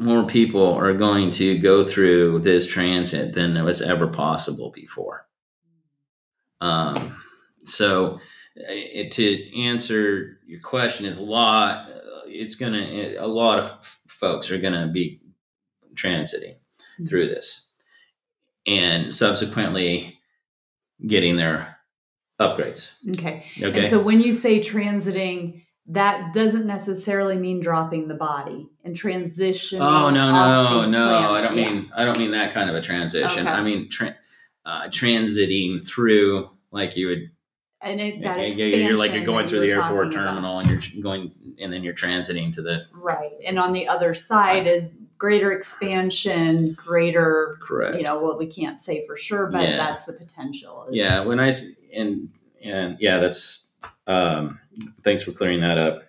more 0.00 0.24
people 0.26 0.72
are 0.72 0.94
going 0.94 1.30
to 1.32 1.58
go 1.58 1.84
through 1.84 2.38
this 2.40 2.66
transit 2.66 3.34
than 3.34 3.56
it 3.56 3.62
was 3.62 3.82
ever 3.82 4.06
possible 4.08 4.70
before. 4.74 5.26
Um, 6.60 7.16
so, 7.64 8.18
it, 8.54 9.12
to 9.12 9.60
answer 9.60 10.38
your 10.46 10.60
question, 10.60 11.06
is 11.06 11.18
a 11.18 11.22
lot. 11.22 11.88
uh, 11.90 12.22
It's 12.26 12.54
gonna 12.54 13.14
a 13.18 13.26
lot 13.26 13.58
of 13.58 13.66
f- 13.66 14.00
folks 14.08 14.50
are 14.50 14.58
gonna 14.58 14.88
be 14.88 15.20
transiting 15.94 16.56
through 17.06 17.28
this, 17.28 17.70
and 18.66 19.12
subsequently 19.12 20.18
getting 21.06 21.36
their 21.36 21.76
upgrades. 22.40 22.92
Okay. 23.10 23.44
Okay. 23.62 23.80
And 23.80 23.88
so 23.90 24.00
when 24.00 24.20
you 24.20 24.32
say 24.32 24.60
transiting, 24.60 25.64
that 25.86 26.32
doesn't 26.32 26.66
necessarily 26.66 27.36
mean 27.36 27.60
dropping 27.60 28.06
the 28.08 28.14
body 28.14 28.68
and 28.84 28.94
transitioning. 28.94 29.80
Oh 29.80 30.10
no 30.10 30.30
no 30.30 30.86
no! 30.86 31.08
planet. 31.08 31.30
I 31.30 31.40
don't 31.42 31.56
Yeah. 31.56 31.70
mean 31.70 31.90
I 31.96 32.04
don't 32.04 32.18
mean 32.18 32.30
that 32.32 32.52
kind 32.52 32.70
of 32.70 32.76
a 32.76 32.80
transition. 32.80 33.46
Okay. 33.46 33.48
I 33.48 33.62
mean 33.62 33.88
tra- 33.88 34.16
uh, 34.66 34.82
transiting 34.88 35.84
through 35.84 36.50
like 36.70 36.96
you 36.96 37.08
would. 37.08 37.30
and 37.80 37.98
it, 38.00 38.22
that 38.22 38.38
yeah, 38.38 38.44
expansion. 38.44 38.80
you're 38.86 38.96
like 38.96 39.12
you're 39.12 39.24
going 39.24 39.48
through 39.48 39.60
the 39.60 39.72
airport 39.74 40.06
talking 40.12 40.20
about. 40.20 40.34
terminal, 40.34 40.58
and 40.60 40.68
you're 40.94 41.02
going, 41.02 41.32
and 41.60 41.72
then 41.72 41.82
you're 41.82 41.94
transiting 41.94 42.52
to 42.52 42.62
the 42.62 42.82
right? 42.92 43.32
And 43.44 43.58
on 43.58 43.72
the 43.72 43.88
other 43.88 44.12
side 44.14 44.66
is 44.66 44.92
greater 45.18 45.50
expansion, 45.52 46.74
greater. 46.74 47.58
correct. 47.62 47.96
You 47.96 48.04
know, 48.04 48.20
well, 48.20 48.38
we 48.38 48.46
can't 48.46 48.80
say 48.80 49.04
for 49.06 49.16
sure, 49.16 49.46
but 49.46 49.62
Yeah. 49.62 49.76
that's 49.76 50.04
the 50.04 50.12
potential. 50.12 50.86
yeah, 50.90 51.24
I 51.40 51.52
and 51.94 52.28
and 52.62 52.96
yeah, 53.00 53.18
that's 53.18 53.69
um, 54.10 54.58
thanks 55.04 55.22
for 55.22 55.32
clearing 55.32 55.60
that 55.60 55.78
up. 55.78 56.02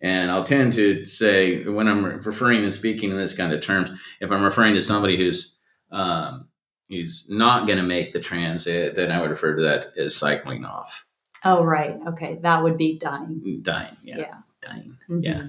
And 0.00 0.30
I'll 0.30 0.44
tend 0.44 0.74
to 0.74 1.06
say 1.06 1.64
when 1.64 1.88
I'm 1.88 2.04
referring 2.04 2.62
and 2.62 2.74
speaking 2.74 3.10
in 3.10 3.16
this 3.16 3.34
kind 3.36 3.52
of 3.52 3.62
terms, 3.62 3.90
if 4.20 4.30
I'm 4.30 4.42
referring 4.42 4.74
to 4.74 4.82
somebody 4.82 5.16
who's 5.16 5.58
um, 5.90 6.48
who's 6.90 7.30
not 7.30 7.66
going 7.66 7.78
to 7.78 7.84
make 7.84 8.12
the 8.12 8.20
transit, 8.20 8.94
then 8.94 9.10
I 9.10 9.20
would 9.20 9.30
refer 9.30 9.56
to 9.56 9.62
that 9.62 9.96
as 9.96 10.14
cycling 10.16 10.64
off, 10.64 11.06
Oh, 11.44 11.62
right. 11.64 11.98
Okay, 12.08 12.38
that 12.42 12.62
would 12.62 12.76
be 12.78 12.98
dying. 12.98 13.60
dying. 13.62 13.96
Yeah, 14.02 14.18
Yeah. 14.18 14.34
dying. 14.60 14.98
Mhm. 15.08 15.22
Yeah, 15.24 15.46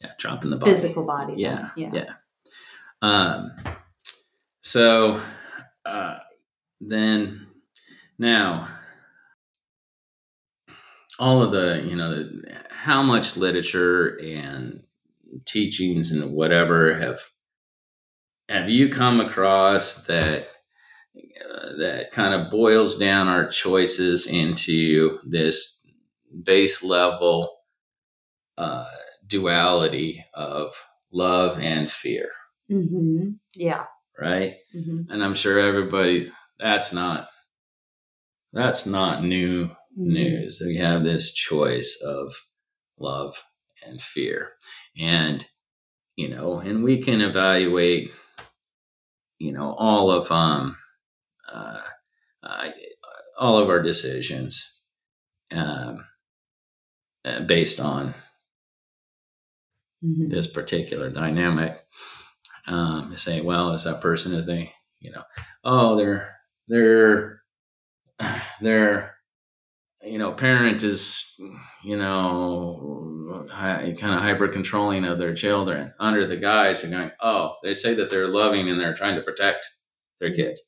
yeah, 0.00 0.10
dropping 0.18 0.50
the 0.50 0.56
body. 0.56 0.72
Physical 0.72 1.04
body. 1.04 1.34
Yeah, 1.36 1.70
Yeah. 1.76 1.90
yeah. 1.92 2.12
Um, 3.02 3.52
so 4.62 5.20
uh, 5.84 6.18
then 6.80 7.46
now 8.18 8.73
all 11.18 11.42
of 11.42 11.52
the 11.52 11.82
you 11.86 11.96
know 11.96 12.10
the, 12.14 12.62
how 12.70 13.02
much 13.02 13.36
literature 13.36 14.18
and 14.22 14.82
teachings 15.44 16.12
and 16.12 16.32
whatever 16.32 16.94
have 16.96 17.20
have 18.48 18.68
you 18.68 18.88
come 18.88 19.20
across 19.20 20.04
that 20.04 20.48
uh, 21.16 21.76
that 21.78 22.10
kind 22.12 22.34
of 22.34 22.50
boils 22.50 22.98
down 22.98 23.28
our 23.28 23.48
choices 23.48 24.26
into 24.26 25.18
this 25.24 25.84
base 26.42 26.82
level 26.82 27.50
uh, 28.58 28.86
duality 29.26 30.24
of 30.34 30.74
love 31.12 31.58
and 31.58 31.90
fear 31.90 32.28
Mm-hmm. 32.70 33.32
Yeah. 33.56 33.84
right 34.18 34.54
hmm 34.72 35.02
and 35.10 35.22
i'm 35.22 35.34
sure 35.34 35.58
everybody 35.58 36.30
that's 36.58 36.92
not 36.94 37.28
that's 38.52 38.86
not 38.86 39.22
new 39.24 39.68
news 39.96 40.58
that 40.58 40.68
we 40.68 40.76
have 40.76 41.04
this 41.04 41.32
choice 41.32 42.00
of 42.04 42.34
love 42.98 43.42
and 43.86 44.00
fear. 44.02 44.52
And 44.98 45.46
you 46.16 46.28
know 46.28 46.58
and 46.58 46.84
we 46.84 46.98
can 47.02 47.20
evaluate 47.20 48.10
you 49.38 49.52
know 49.52 49.74
all 49.78 50.10
of 50.10 50.30
um 50.30 50.76
uh, 51.52 51.80
uh 52.42 52.70
all 53.38 53.58
of 53.58 53.68
our 53.68 53.82
decisions 53.82 54.80
um 55.52 56.04
uh, 57.24 57.40
based 57.40 57.80
on 57.80 58.14
hmm 60.02 60.26
this 60.28 60.46
particular 60.46 61.10
dynamic. 61.10 61.84
Um 62.66 63.16
say 63.16 63.40
well 63.40 63.72
is 63.74 63.84
that 63.84 64.00
person 64.00 64.34
is 64.34 64.46
they 64.46 64.72
you 65.00 65.12
know 65.12 65.22
oh 65.64 65.96
they're 65.96 66.34
they're 66.68 67.42
they're 68.60 69.13
you 70.04 70.18
know 70.18 70.32
parent 70.32 70.82
is 70.82 71.34
you 71.82 71.96
know 71.96 73.46
kind 73.50 74.14
of 74.14 74.20
hyper 74.20 74.48
controlling 74.48 75.04
of 75.04 75.18
their 75.18 75.34
children 75.34 75.92
under 75.98 76.26
the 76.26 76.36
guise 76.36 76.84
of 76.84 76.90
going 76.90 77.10
oh 77.20 77.54
they 77.62 77.74
say 77.74 77.94
that 77.94 78.10
they're 78.10 78.28
loving 78.28 78.68
and 78.68 78.80
they're 78.80 78.94
trying 78.94 79.16
to 79.16 79.22
protect 79.22 79.66
their 80.20 80.32
kids 80.34 80.60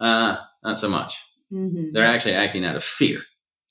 uh 0.00 0.36
not 0.62 0.78
so 0.78 0.88
much 0.88 1.18
hmm 1.50 1.90
they're 1.92 2.06
actually 2.06 2.34
acting 2.34 2.64
out 2.64 2.76
of 2.76 2.84
fear 2.84 3.20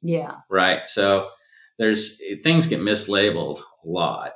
Yeah. 0.02 0.36
right? 0.50 0.82
So 0.90 1.30
there's 1.78 2.20
things 2.44 2.68
get 2.68 2.80
mislabeled 2.80 3.60
a 3.60 3.88
lot, 3.88 4.32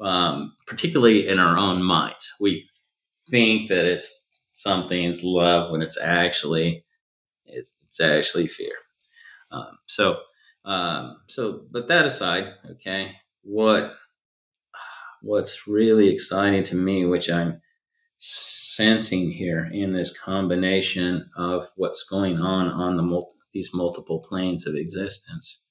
um, 0.00 0.54
particularly 0.66 1.28
in 1.28 1.38
our 1.38 1.56
own 1.58 1.82
minds. 1.82 2.32
We 2.40 2.66
think 3.30 3.68
that 3.68 3.84
it's 3.84 4.10
something's 4.52 5.22
love 5.22 5.70
when 5.70 5.82
it's 5.82 5.98
actually 6.00 6.84
it's, 7.44 7.76
it's 7.86 8.00
actually 8.00 8.46
fear. 8.48 8.72
Um, 9.50 9.78
so 9.86 10.18
um, 10.68 11.16
so, 11.28 11.62
but 11.70 11.88
that 11.88 12.04
aside, 12.04 12.52
okay, 12.72 13.12
what 13.42 13.94
what's 15.22 15.66
really 15.66 16.10
exciting 16.10 16.62
to 16.64 16.76
me, 16.76 17.06
which 17.06 17.30
I'm 17.30 17.60
sensing 18.18 19.30
here 19.30 19.70
in 19.72 19.94
this 19.94 20.16
combination 20.16 21.30
of 21.36 21.70
what's 21.76 22.04
going 22.04 22.38
on 22.38 22.68
on 22.68 22.96
the 22.96 23.22
these 23.54 23.70
multiple 23.72 24.20
planes 24.20 24.66
of 24.66 24.74
existence 24.74 25.70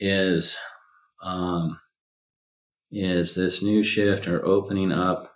is 0.00 0.58
um, 1.22 1.78
is 2.90 3.36
this 3.36 3.62
new 3.62 3.84
shift 3.84 4.26
or 4.26 4.44
opening 4.44 4.90
up 4.90 5.32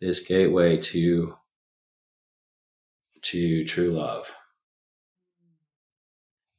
this 0.00 0.18
gateway 0.18 0.78
to 0.78 1.34
to 3.22 3.64
true 3.64 3.90
love 3.90 4.32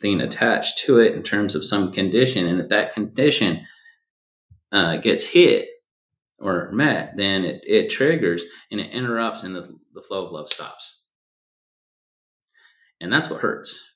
thing 0.00 0.20
attached 0.20 0.78
to 0.84 0.98
it 1.00 1.14
in 1.16 1.22
terms 1.24 1.54
of 1.56 1.64
some 1.64 1.90
condition, 1.92 2.46
and 2.46 2.60
if 2.60 2.68
that 2.68 2.94
condition 2.94 3.66
uh, 4.72 4.96
gets 4.98 5.24
hit 5.24 5.68
or 6.38 6.70
met, 6.72 7.16
then 7.16 7.44
it, 7.44 7.60
it 7.66 7.90
triggers 7.90 8.42
and 8.70 8.80
it 8.80 8.90
interrupts, 8.92 9.42
and 9.42 9.54
the, 9.56 9.62
the 9.94 10.02
flow 10.02 10.26
of 10.26 10.32
love 10.32 10.48
stops. 10.52 10.99
And 13.00 13.12
that's 13.12 13.30
what 13.30 13.40
hurts. 13.40 13.90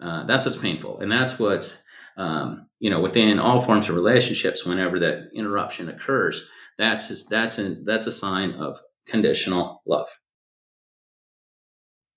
Uh, 0.00 0.24
that's 0.24 0.46
what's 0.46 0.56
painful, 0.56 1.00
and 1.00 1.12
that's 1.12 1.38
what 1.38 1.82
um, 2.16 2.68
you 2.78 2.88
know 2.88 3.00
within 3.00 3.38
all 3.38 3.60
forms 3.60 3.88
of 3.88 3.94
relationships. 3.94 4.64
Whenever 4.64 4.98
that 5.00 5.28
interruption 5.34 5.88
occurs, 5.90 6.46
that's 6.78 7.26
that's 7.26 7.58
a, 7.58 7.76
that's 7.84 8.06
a 8.06 8.12
sign 8.12 8.52
of 8.52 8.80
conditional 9.06 9.82
love. 9.86 10.08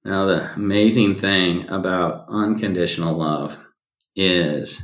Now, 0.06 0.26
the 0.26 0.54
amazing 0.54 1.16
thing 1.16 1.68
about 1.70 2.26
unconditional 2.30 3.18
love 3.18 3.60
is 4.16 4.82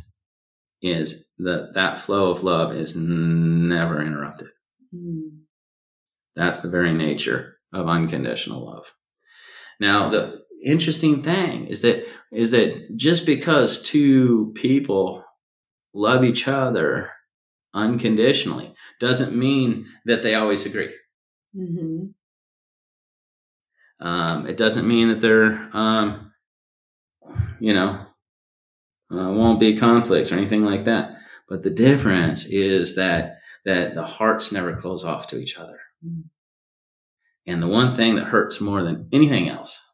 is 0.82 1.30
that 1.38 1.74
that 1.74 2.00
flow 2.00 2.32
of 2.32 2.44
love 2.44 2.74
is 2.74 2.96
never 2.96 4.02
interrupted. 4.02 4.48
Mm. 4.96 5.40
That's 6.36 6.62
the 6.62 6.70
very 6.70 6.94
nature 6.94 7.58
of 7.74 7.88
unconditional 7.90 8.66
love. 8.66 8.94
Now, 9.80 10.10
the 10.10 10.42
interesting 10.64 11.24
thing 11.24 11.68
is 11.68 11.82
that 11.82 12.06
is 12.32 12.52
that 12.52 12.96
just 12.96 13.26
because 13.26 13.82
two 13.82 14.52
people 14.56 15.24
love 15.94 16.24
each 16.24 16.48
other 16.48 17.12
unconditionally 17.74 18.74
doesn't 19.00 19.36
mean 19.36 19.86
that 20.06 20.24
they 20.24 20.36
always 20.36 20.66
agree. 20.66 20.94
Mm-hmm. 21.56 22.08
Um, 24.06 24.48
it 24.48 24.58
doesn't 24.58 24.88
mean 24.88 25.10
that 25.10 25.22
there, 25.22 25.70
um, 25.74 26.32
you 27.60 27.74
know, 27.74 28.06
uh, 29.12 29.32
won't 29.32 29.60
be 29.60 29.76
conflicts 29.76 30.32
or 30.32 30.36
anything 30.36 30.64
like 30.64 30.86
that. 30.86 31.18
But 31.48 31.64
the 31.64 31.70
difference 31.70 32.46
is 32.46 32.96
that 32.96 33.40
that 33.66 33.96
the 33.96 34.06
hearts 34.06 34.52
never 34.52 34.76
close 34.76 35.04
off 35.04 35.28
to 35.28 35.38
each 35.38 35.58
other. 35.58 35.80
Mm. 36.06 36.24
And 37.46 37.62
the 37.62 37.68
one 37.68 37.96
thing 37.96 38.16
that 38.16 38.26
hurts 38.26 38.62
more 38.62 38.84
than 38.84 39.10
anything 39.12 39.50
else 39.50 39.89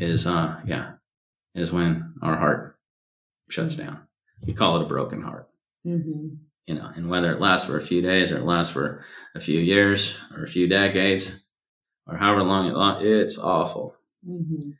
is, 0.00 0.26
uh, 0.26 0.60
yeah, 0.66 0.92
is 1.54 1.72
when 1.72 2.14
our 2.22 2.36
heart 2.36 2.78
shuts 3.48 3.76
down. 3.76 4.00
We 4.46 4.52
call 4.52 4.76
it 4.76 4.82
a 4.84 4.88
broken 4.88 5.22
heart. 5.22 5.48
Mm-hmm 5.86 6.34
you 6.66 6.74
know, 6.74 6.90
and 6.94 7.08
whether 7.08 7.32
it 7.32 7.40
lasts 7.40 7.66
for 7.66 7.78
a 7.78 7.82
few 7.82 8.02
days 8.02 8.32
or 8.32 8.38
it 8.38 8.44
lasts 8.44 8.72
for 8.72 9.04
a 9.34 9.40
few 9.40 9.60
years 9.60 10.16
or 10.34 10.42
a 10.42 10.48
few 10.48 10.68
decades 10.68 11.44
or 12.06 12.16
however 12.16 12.42
long 12.42 12.66
it 12.66 12.76
lasts, 12.76 13.04
it's 13.04 13.38
awful. 13.38 13.94
Mm-hmm. 14.28 14.70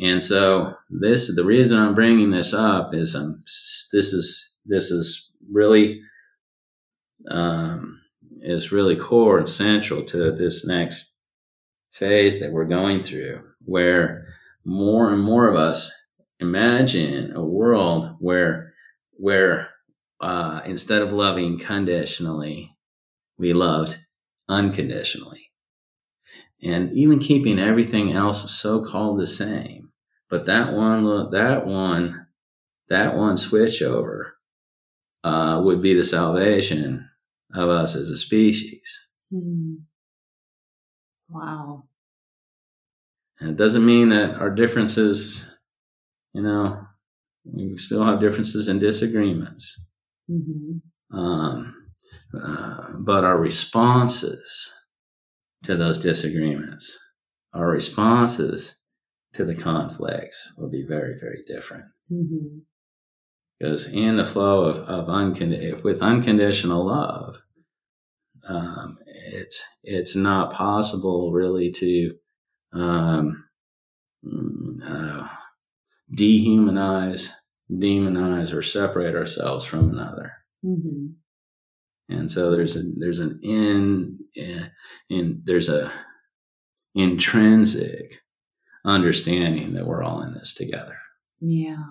And 0.00 0.22
so 0.22 0.76
this, 0.88 1.34
the 1.34 1.44
reason 1.44 1.78
I'm 1.78 1.94
bringing 1.94 2.30
this 2.30 2.54
up 2.54 2.94
is 2.94 3.14
um, 3.14 3.42
this 3.44 4.12
is 4.12 4.58
this 4.64 4.90
is 4.90 5.30
really 5.50 6.02
um, 7.30 8.00
is 8.42 8.72
really 8.72 8.96
core 8.96 9.38
and 9.38 9.48
central 9.48 10.04
to 10.04 10.32
this 10.32 10.66
next 10.66 11.18
phase 11.90 12.40
that 12.40 12.52
we're 12.52 12.66
going 12.66 13.02
through, 13.02 13.42
where 13.64 14.26
more 14.64 15.12
and 15.12 15.22
more 15.22 15.48
of 15.48 15.56
us 15.56 15.90
imagine 16.38 17.32
a 17.34 17.44
world 17.44 18.16
where 18.18 18.72
where 19.12 19.70
uh, 20.20 20.60
instead 20.64 21.02
of 21.02 21.12
loving 21.12 21.58
conditionally, 21.58 22.76
we 23.38 23.52
loved 23.52 23.98
unconditionally. 24.48 25.50
And 26.62 26.92
even 26.92 27.18
keeping 27.18 27.58
everything 27.58 28.12
else 28.12 28.50
so 28.54 28.84
called 28.84 29.18
the 29.18 29.26
same. 29.26 29.92
But 30.28 30.46
that 30.46 30.72
one, 30.72 31.30
that 31.30 31.66
one, 31.66 32.26
that 32.88 33.16
one 33.16 33.36
switch 33.36 33.80
over 33.80 34.36
uh, 35.24 35.60
would 35.64 35.80
be 35.80 35.94
the 35.94 36.04
salvation 36.04 37.08
of 37.54 37.70
us 37.70 37.96
as 37.96 38.10
a 38.10 38.16
species. 38.16 39.08
Mm. 39.32 39.80
Wow. 41.28 41.84
And 43.40 43.50
it 43.50 43.56
doesn't 43.56 43.84
mean 43.84 44.10
that 44.10 44.34
our 44.36 44.50
differences, 44.50 45.58
you 46.34 46.42
know, 46.42 46.82
we 47.44 47.76
still 47.78 48.04
have 48.04 48.20
differences 48.20 48.68
and 48.68 48.80
disagreements. 48.80 49.86
Mm-hmm. 50.30 51.18
Um, 51.18 51.74
uh, 52.38 52.92
but 52.98 53.24
our 53.24 53.38
responses 53.38 54.70
to 55.64 55.76
those 55.76 55.98
disagreements, 55.98 56.98
our 57.54 57.68
responses 57.68 58.84
to 59.34 59.44
the 59.44 59.54
conflicts 59.54 60.52
will 60.58 60.70
be 60.70 60.84
very, 60.86 61.14
very 61.18 61.42
different. 61.46 61.84
Mm-hmm. 62.12 62.58
Because 63.58 63.92
in 63.92 64.16
the 64.16 64.24
flow 64.24 64.64
of, 64.64 64.76
of 64.88 65.08
uncond- 65.08 65.82
with 65.82 66.02
unconditional 66.02 66.86
love, 66.86 67.42
um, 68.48 68.98
it's 69.06 69.62
it's 69.82 70.16
not 70.16 70.52
possible 70.52 71.30
really 71.32 71.70
to 71.72 72.14
um, 72.72 73.44
uh, 74.84 75.28
dehumanize 76.14 77.30
demonize 77.70 78.52
or 78.52 78.62
separate 78.62 79.14
ourselves 79.14 79.64
from 79.64 79.90
another. 79.90 80.32
Mm-hmm. 80.64 81.06
And 82.08 82.30
so 82.30 82.50
there's 82.50 82.76
a 82.76 82.82
there's 82.98 83.20
an 83.20 83.38
in 83.42 84.18
in 85.08 85.42
there's 85.44 85.68
a 85.68 85.92
intrinsic 86.94 88.20
understanding 88.84 89.74
that 89.74 89.86
we're 89.86 90.02
all 90.02 90.22
in 90.22 90.34
this 90.34 90.54
together. 90.54 90.96
Yeah. 91.40 91.84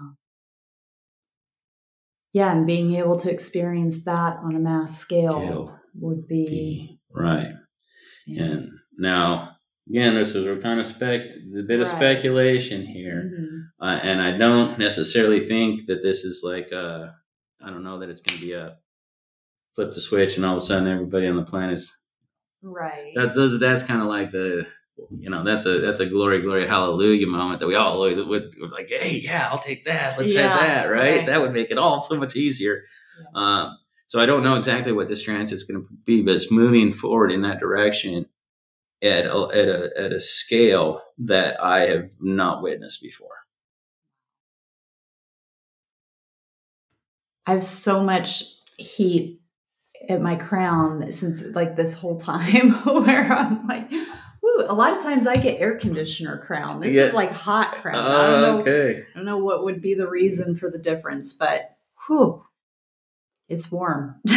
Yeah, 2.33 2.51
and 2.51 2.67
being 2.67 2.93
able 2.95 3.15
to 3.17 3.31
experience 3.31 4.03
that 4.03 4.37
on 4.43 4.55
a 4.55 4.59
mass 4.59 4.97
scale 4.97 5.41
Scale 5.41 5.79
would 5.95 6.27
be, 6.27 6.45
be 6.47 6.99
right. 7.09 7.53
Yeah. 8.27 8.43
And 8.43 8.71
now 8.97 9.55
again, 9.89 10.15
this 10.15 10.35
is 10.35 10.45
a 10.45 10.61
kind 10.61 10.79
of 10.79 10.85
spec, 10.85 11.21
a 11.21 11.63
bit 11.63 11.69
right. 11.69 11.79
of 11.79 11.87
speculation 11.87 12.85
here, 12.85 13.31
mm-hmm. 13.33 13.85
uh, 13.85 13.99
and 14.03 14.21
I 14.21 14.37
don't 14.37 14.77
necessarily 14.77 15.45
think 15.45 15.87
that 15.87 16.01
this 16.01 16.23
is 16.23 16.41
like, 16.43 16.71
uh, 16.71 17.07
I 17.61 17.69
don't 17.69 17.83
know 17.83 17.99
that 17.99 18.09
it's 18.09 18.21
going 18.21 18.39
to 18.39 18.45
be 18.45 18.53
a 18.53 18.77
flip 19.75 19.93
the 19.93 20.01
switch 20.01 20.35
and 20.35 20.45
all 20.45 20.53
of 20.53 20.57
a 20.57 20.61
sudden 20.61 20.87
everybody 20.87 21.27
on 21.27 21.35
the 21.35 21.43
planet's 21.43 21.95
right. 22.61 23.13
That 23.15 23.35
those 23.35 23.59
that's 23.59 23.83
kind 23.83 24.01
of 24.01 24.07
like 24.07 24.31
the, 24.31 24.67
you 25.17 25.29
know, 25.29 25.43
that's 25.43 25.65
a 25.65 25.79
that's 25.79 25.99
a 25.99 26.05
glory 26.05 26.41
glory 26.41 26.67
hallelujah 26.67 27.27
moment 27.27 27.59
that 27.59 27.67
we 27.67 27.75
all 27.75 27.99
would, 27.99 28.27
would 28.27 28.51
like, 28.71 28.89
hey, 28.89 29.21
yeah, 29.23 29.47
I'll 29.49 29.59
take 29.59 29.85
that. 29.85 30.17
Let's 30.17 30.33
yeah, 30.33 30.49
have 30.49 30.59
that, 30.59 30.85
right? 30.85 31.17
right? 31.17 31.25
That 31.25 31.41
would 31.41 31.53
make 31.53 31.71
it 31.71 31.77
all 31.77 32.01
so 32.01 32.15
much 32.15 32.35
easier. 32.35 32.83
Yeah. 33.19 33.41
Um, 33.41 33.77
so 34.07 34.19
I 34.19 34.25
don't 34.25 34.43
know 34.43 34.55
exactly 34.55 34.91
what 34.91 35.07
this 35.07 35.21
transit 35.21 35.55
is 35.55 35.63
going 35.63 35.81
to 35.81 35.87
be, 36.05 36.23
but 36.23 36.35
it's 36.35 36.51
moving 36.51 36.91
forward 36.91 37.31
in 37.31 37.41
that 37.41 37.59
direction 37.59 38.25
at 39.01 39.25
a, 39.25 39.47
at 39.53 39.67
a, 39.67 39.91
at 39.97 40.13
a 40.13 40.19
scale 40.19 41.01
that 41.19 41.61
I 41.63 41.87
have 41.87 42.11
not 42.19 42.61
witnessed 42.61 43.01
before. 43.01 43.29
I 47.45 47.53
have 47.53 47.63
so 47.63 48.03
much 48.03 48.43
heat 48.77 49.41
at 50.07 50.21
my 50.21 50.35
crown 50.35 51.11
since 51.11 51.43
like 51.55 51.75
this 51.75 51.93
whole 51.93 52.19
time 52.19 52.71
where 52.83 53.31
I'm 53.31 53.67
like, 53.67 53.89
woo, 53.89 54.65
a 54.67 54.73
lot 54.73 54.95
of 54.95 55.01
times 55.01 55.27
I 55.27 55.35
get 55.35 55.59
air 55.59 55.77
conditioner 55.77 56.37
crown. 56.37 56.79
This 56.81 56.93
yeah. 56.93 57.03
is 57.03 57.13
like 57.13 57.31
hot 57.31 57.81
crown. 57.81 58.05
Uh, 58.05 58.17
I 58.17 58.27
don't 58.27 58.41
know, 58.41 58.61
okay. 58.61 59.01
I 59.01 59.17
don't 59.17 59.25
know 59.25 59.37
what 59.37 59.63
would 59.63 59.81
be 59.81 59.95
the 59.95 60.07
reason 60.07 60.55
for 60.55 60.69
the 60.69 60.77
difference, 60.77 61.33
but 61.33 61.75
whew, 62.07 62.43
it's 63.47 63.71
warm. 63.71 64.21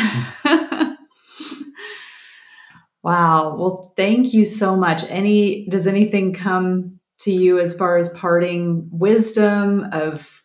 Wow. 3.03 3.57
Well, 3.57 3.93
thank 3.97 4.33
you 4.33 4.45
so 4.45 4.77
much. 4.77 5.03
Any 5.11 5.67
does 5.67 5.87
anything 5.87 6.33
come 6.33 7.01
to 7.21 7.33
you 7.33 7.59
as 7.59 7.77
far 7.77 7.99
as 7.99 8.09
parting 8.11 8.89
wisdom 8.93 9.87
of 9.93 10.43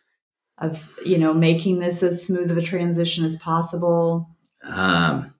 of 0.58 0.92
you 1.04 1.18
know 1.18 1.32
making 1.32 1.78
this 1.78 2.02
as 2.02 2.26
smooth 2.26 2.50
of 2.50 2.58
a 2.58 2.62
transition 2.62 3.24
as 3.24 3.36
possible? 3.36 4.36
Um, 4.64 5.34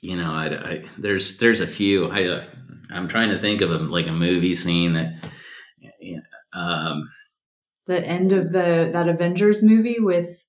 you 0.00 0.16
know, 0.16 0.32
I, 0.32 0.46
I 0.46 0.84
there's 0.98 1.38
there's 1.38 1.60
a 1.60 1.66
few. 1.66 2.08
I 2.08 2.24
uh, 2.24 2.44
I'm 2.90 3.08
trying 3.08 3.30
to 3.30 3.38
think 3.38 3.60
of 3.60 3.70
a 3.70 3.78
like 3.78 4.06
a 4.06 4.12
movie 4.12 4.54
scene 4.54 4.94
that. 4.94 5.14
Um, 6.54 7.10
the 7.86 8.06
end 8.06 8.32
of 8.32 8.52
the 8.52 8.90
that 8.92 9.08
Avengers 9.08 9.62
movie 9.62 9.98
with 10.00 10.41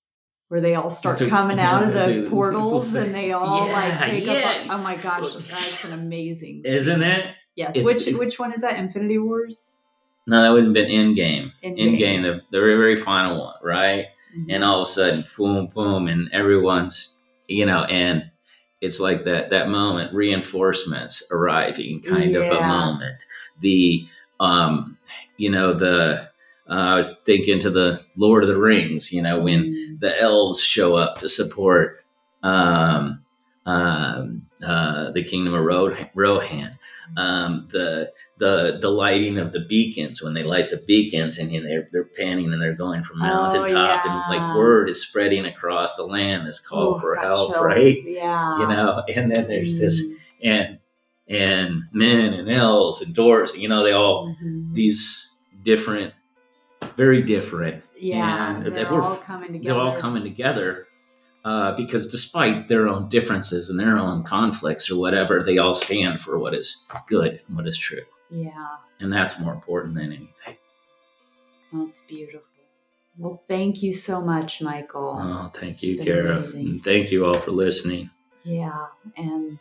where 0.53 0.61
they 0.61 0.75
all 0.75 0.91
start 0.91 1.17
coming 1.29 1.57
out 1.57 1.81
of 1.81 1.95
the 1.95 2.27
portals 2.29 2.93
and 2.93 3.11
they 3.11 3.31
all 3.31 3.65
yeah, 3.65 3.73
like 3.73 3.99
take 4.01 4.23
yeah. 4.23 4.65
up. 4.67 4.69
oh 4.69 4.77
my 4.83 4.95
gosh, 4.95 5.33
that's 5.33 5.83
an 5.83 5.93
amazing. 5.93 6.61
Isn't 6.65 7.01
it? 7.01 7.33
Yes. 7.55 7.75
It's, 7.75 7.83
which 7.83 8.15
which 8.19 8.39
one 8.39 8.53
is 8.53 8.61
that? 8.61 8.77
Infinity 8.77 9.17
Wars. 9.17 9.79
No, 10.27 10.43
that 10.43 10.51
would 10.51 10.65
have 10.65 10.73
been 10.73 10.91
Endgame. 10.91 11.53
In 11.63 11.97
game, 11.97 12.21
the, 12.21 12.41
the 12.51 12.59
very, 12.59 12.77
very 12.77 12.95
final 12.95 13.41
one, 13.41 13.55
right? 13.63 14.09
Mm-hmm. 14.37 14.51
And 14.51 14.63
all 14.63 14.81
of 14.81 14.83
a 14.83 14.91
sudden, 14.91 15.25
boom, 15.35 15.69
boom, 15.73 16.07
and 16.07 16.29
everyone's, 16.31 17.19
you 17.47 17.65
know, 17.65 17.85
and 17.85 18.29
it's 18.79 18.99
like 18.99 19.23
that 19.23 19.49
that 19.49 19.69
moment, 19.69 20.13
reinforcements 20.13 21.27
arriving, 21.31 22.03
kind 22.03 22.33
yeah. 22.33 22.41
of 22.41 22.57
a 22.57 22.67
moment. 22.67 23.25
The, 23.59 24.07
um, 24.39 24.99
you 25.35 25.49
know, 25.49 25.73
the 25.73 26.29
uh, 26.69 26.73
I 26.73 26.95
was 26.95 27.21
thinking 27.21 27.59
to 27.59 27.69
the 27.69 28.03
Lord 28.15 28.43
of 28.43 28.49
the 28.49 28.59
Rings, 28.59 29.11
you 29.11 29.21
know, 29.21 29.39
when 29.41 29.63
mm-hmm. 29.63 29.95
the 29.99 30.19
elves 30.19 30.61
show 30.61 30.95
up 30.95 31.17
to 31.19 31.29
support 31.29 31.97
um, 32.41 33.23
um, 33.65 34.47
uh, 34.65 35.11
the 35.11 35.23
kingdom 35.23 35.53
of 35.53 35.63
Rohan. 36.15 36.79
Um, 37.17 37.67
the 37.69 38.11
the 38.37 38.79
the 38.81 38.89
lighting 38.89 39.37
of 39.37 39.51
the 39.51 39.59
beacons 39.59 40.21
when 40.21 40.33
they 40.33 40.43
light 40.43 40.69
the 40.69 40.77
beacons 40.77 41.37
and 41.37 41.51
they're 41.51 41.87
they're 41.91 42.03
panning 42.03 42.51
and 42.51 42.61
they're 42.61 42.73
going 42.73 43.03
from 43.03 43.19
mountaintop 43.19 43.71
oh, 43.71 43.73
yeah. 43.73 44.01
and 44.05 44.35
like 44.35 44.57
word 44.57 44.89
is 44.89 45.01
spreading 45.01 45.45
across 45.45 45.95
the 45.95 46.03
land 46.03 46.47
this 46.47 46.59
call 46.59 46.95
Ooh, 46.95 46.99
for 46.99 47.15
help 47.15 47.51
chills. 47.51 47.63
right 47.63 47.95
yeah 48.05 48.59
you 48.59 48.67
know 48.67 49.03
and 49.13 49.31
then 49.31 49.47
there's 49.47 49.77
mm. 49.77 49.81
this 49.81 50.13
and 50.41 50.79
and 51.27 51.83
men 51.93 52.33
and 52.33 52.49
elves 52.49 53.01
and 53.01 53.15
dwarves 53.15 53.57
you 53.57 53.67
know 53.67 53.83
they 53.83 53.91
all 53.91 54.29
mm-hmm. 54.29 54.73
these 54.73 55.37
different 55.63 56.13
very 56.95 57.21
different 57.21 57.83
yeah 57.97 58.57
and 58.57 58.75
they're 58.75 59.01
all 59.01 59.17
coming 59.17 59.53
together 59.53 59.73
they're 59.73 59.81
all 59.81 59.95
coming 59.97 60.23
together 60.23 60.87
uh, 61.45 61.75
because 61.75 62.07
despite 62.07 62.69
their 62.69 62.87
own 62.87 63.09
differences 63.09 63.69
and 63.69 63.77
their 63.77 63.97
own 63.97 64.23
conflicts 64.23 64.89
or 64.89 64.97
whatever, 64.97 65.43
they 65.43 65.57
all 65.57 65.73
stand 65.73 66.19
for 66.19 66.39
what 66.39 66.55
is 66.55 66.85
good 67.07 67.41
and 67.47 67.57
what 67.57 67.67
is 67.67 67.77
true. 67.77 68.03
Yeah. 68.29 68.77
And 68.99 69.11
that's 69.11 69.39
more 69.39 69.53
important 69.53 69.95
than 69.95 70.05
anything. 70.05 70.57
That's 71.73 72.01
beautiful. 72.01 72.47
Well, 73.17 73.43
thank 73.47 73.83
you 73.83 73.93
so 73.93 74.21
much, 74.21 74.61
Michael. 74.61 75.19
Oh, 75.21 75.51
thank 75.53 75.73
it's 75.73 75.83
you, 75.83 76.03
Kara. 76.03 76.37
And 76.37 76.83
thank 76.83 77.11
you 77.11 77.25
all 77.25 77.35
for 77.35 77.51
listening. 77.51 78.09
Yeah. 78.43 78.87
And 79.17 79.59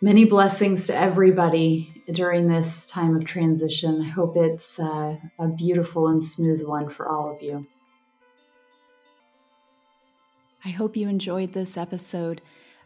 many 0.00 0.24
blessings 0.24 0.86
to 0.86 0.96
everybody 0.96 1.93
during 2.10 2.48
this 2.48 2.86
time 2.86 3.16
of 3.16 3.24
transition. 3.24 4.02
I 4.02 4.08
hope 4.08 4.36
it's 4.36 4.78
uh, 4.78 5.16
a 5.38 5.48
beautiful 5.48 6.08
and 6.08 6.22
smooth 6.22 6.62
one 6.64 6.88
for 6.88 7.08
all 7.08 7.34
of 7.34 7.42
you. 7.42 7.66
I 10.64 10.70
hope 10.70 10.96
you 10.96 11.08
enjoyed 11.08 11.52
this 11.52 11.76
episode. 11.76 12.40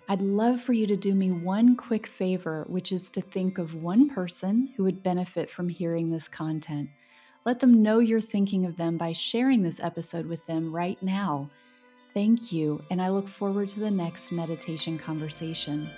I'd 0.08 0.22
love 0.22 0.60
for 0.60 0.72
you 0.72 0.86
to 0.86 0.96
do 0.96 1.14
me 1.14 1.30
one 1.30 1.76
quick 1.76 2.06
favor, 2.06 2.64
which 2.68 2.92
is 2.92 3.10
to 3.10 3.20
think 3.20 3.58
of 3.58 3.74
one 3.74 4.08
person 4.08 4.72
who 4.76 4.84
would 4.84 5.02
benefit 5.02 5.50
from 5.50 5.68
hearing 5.68 6.10
this 6.10 6.28
content. 6.28 6.90
Let 7.44 7.60
them 7.60 7.82
know 7.82 7.98
you're 7.98 8.20
thinking 8.20 8.64
of 8.64 8.76
them 8.76 8.96
by 8.96 9.12
sharing 9.12 9.62
this 9.62 9.80
episode 9.80 10.26
with 10.26 10.44
them 10.46 10.74
right 10.74 11.00
now. 11.02 11.50
Thank 12.14 12.52
you, 12.52 12.82
and 12.90 13.00
I 13.00 13.10
look 13.10 13.28
forward 13.28 13.68
to 13.70 13.80
the 13.80 13.90
next 13.90 14.32
meditation 14.32 14.98
conversation. 14.98 15.88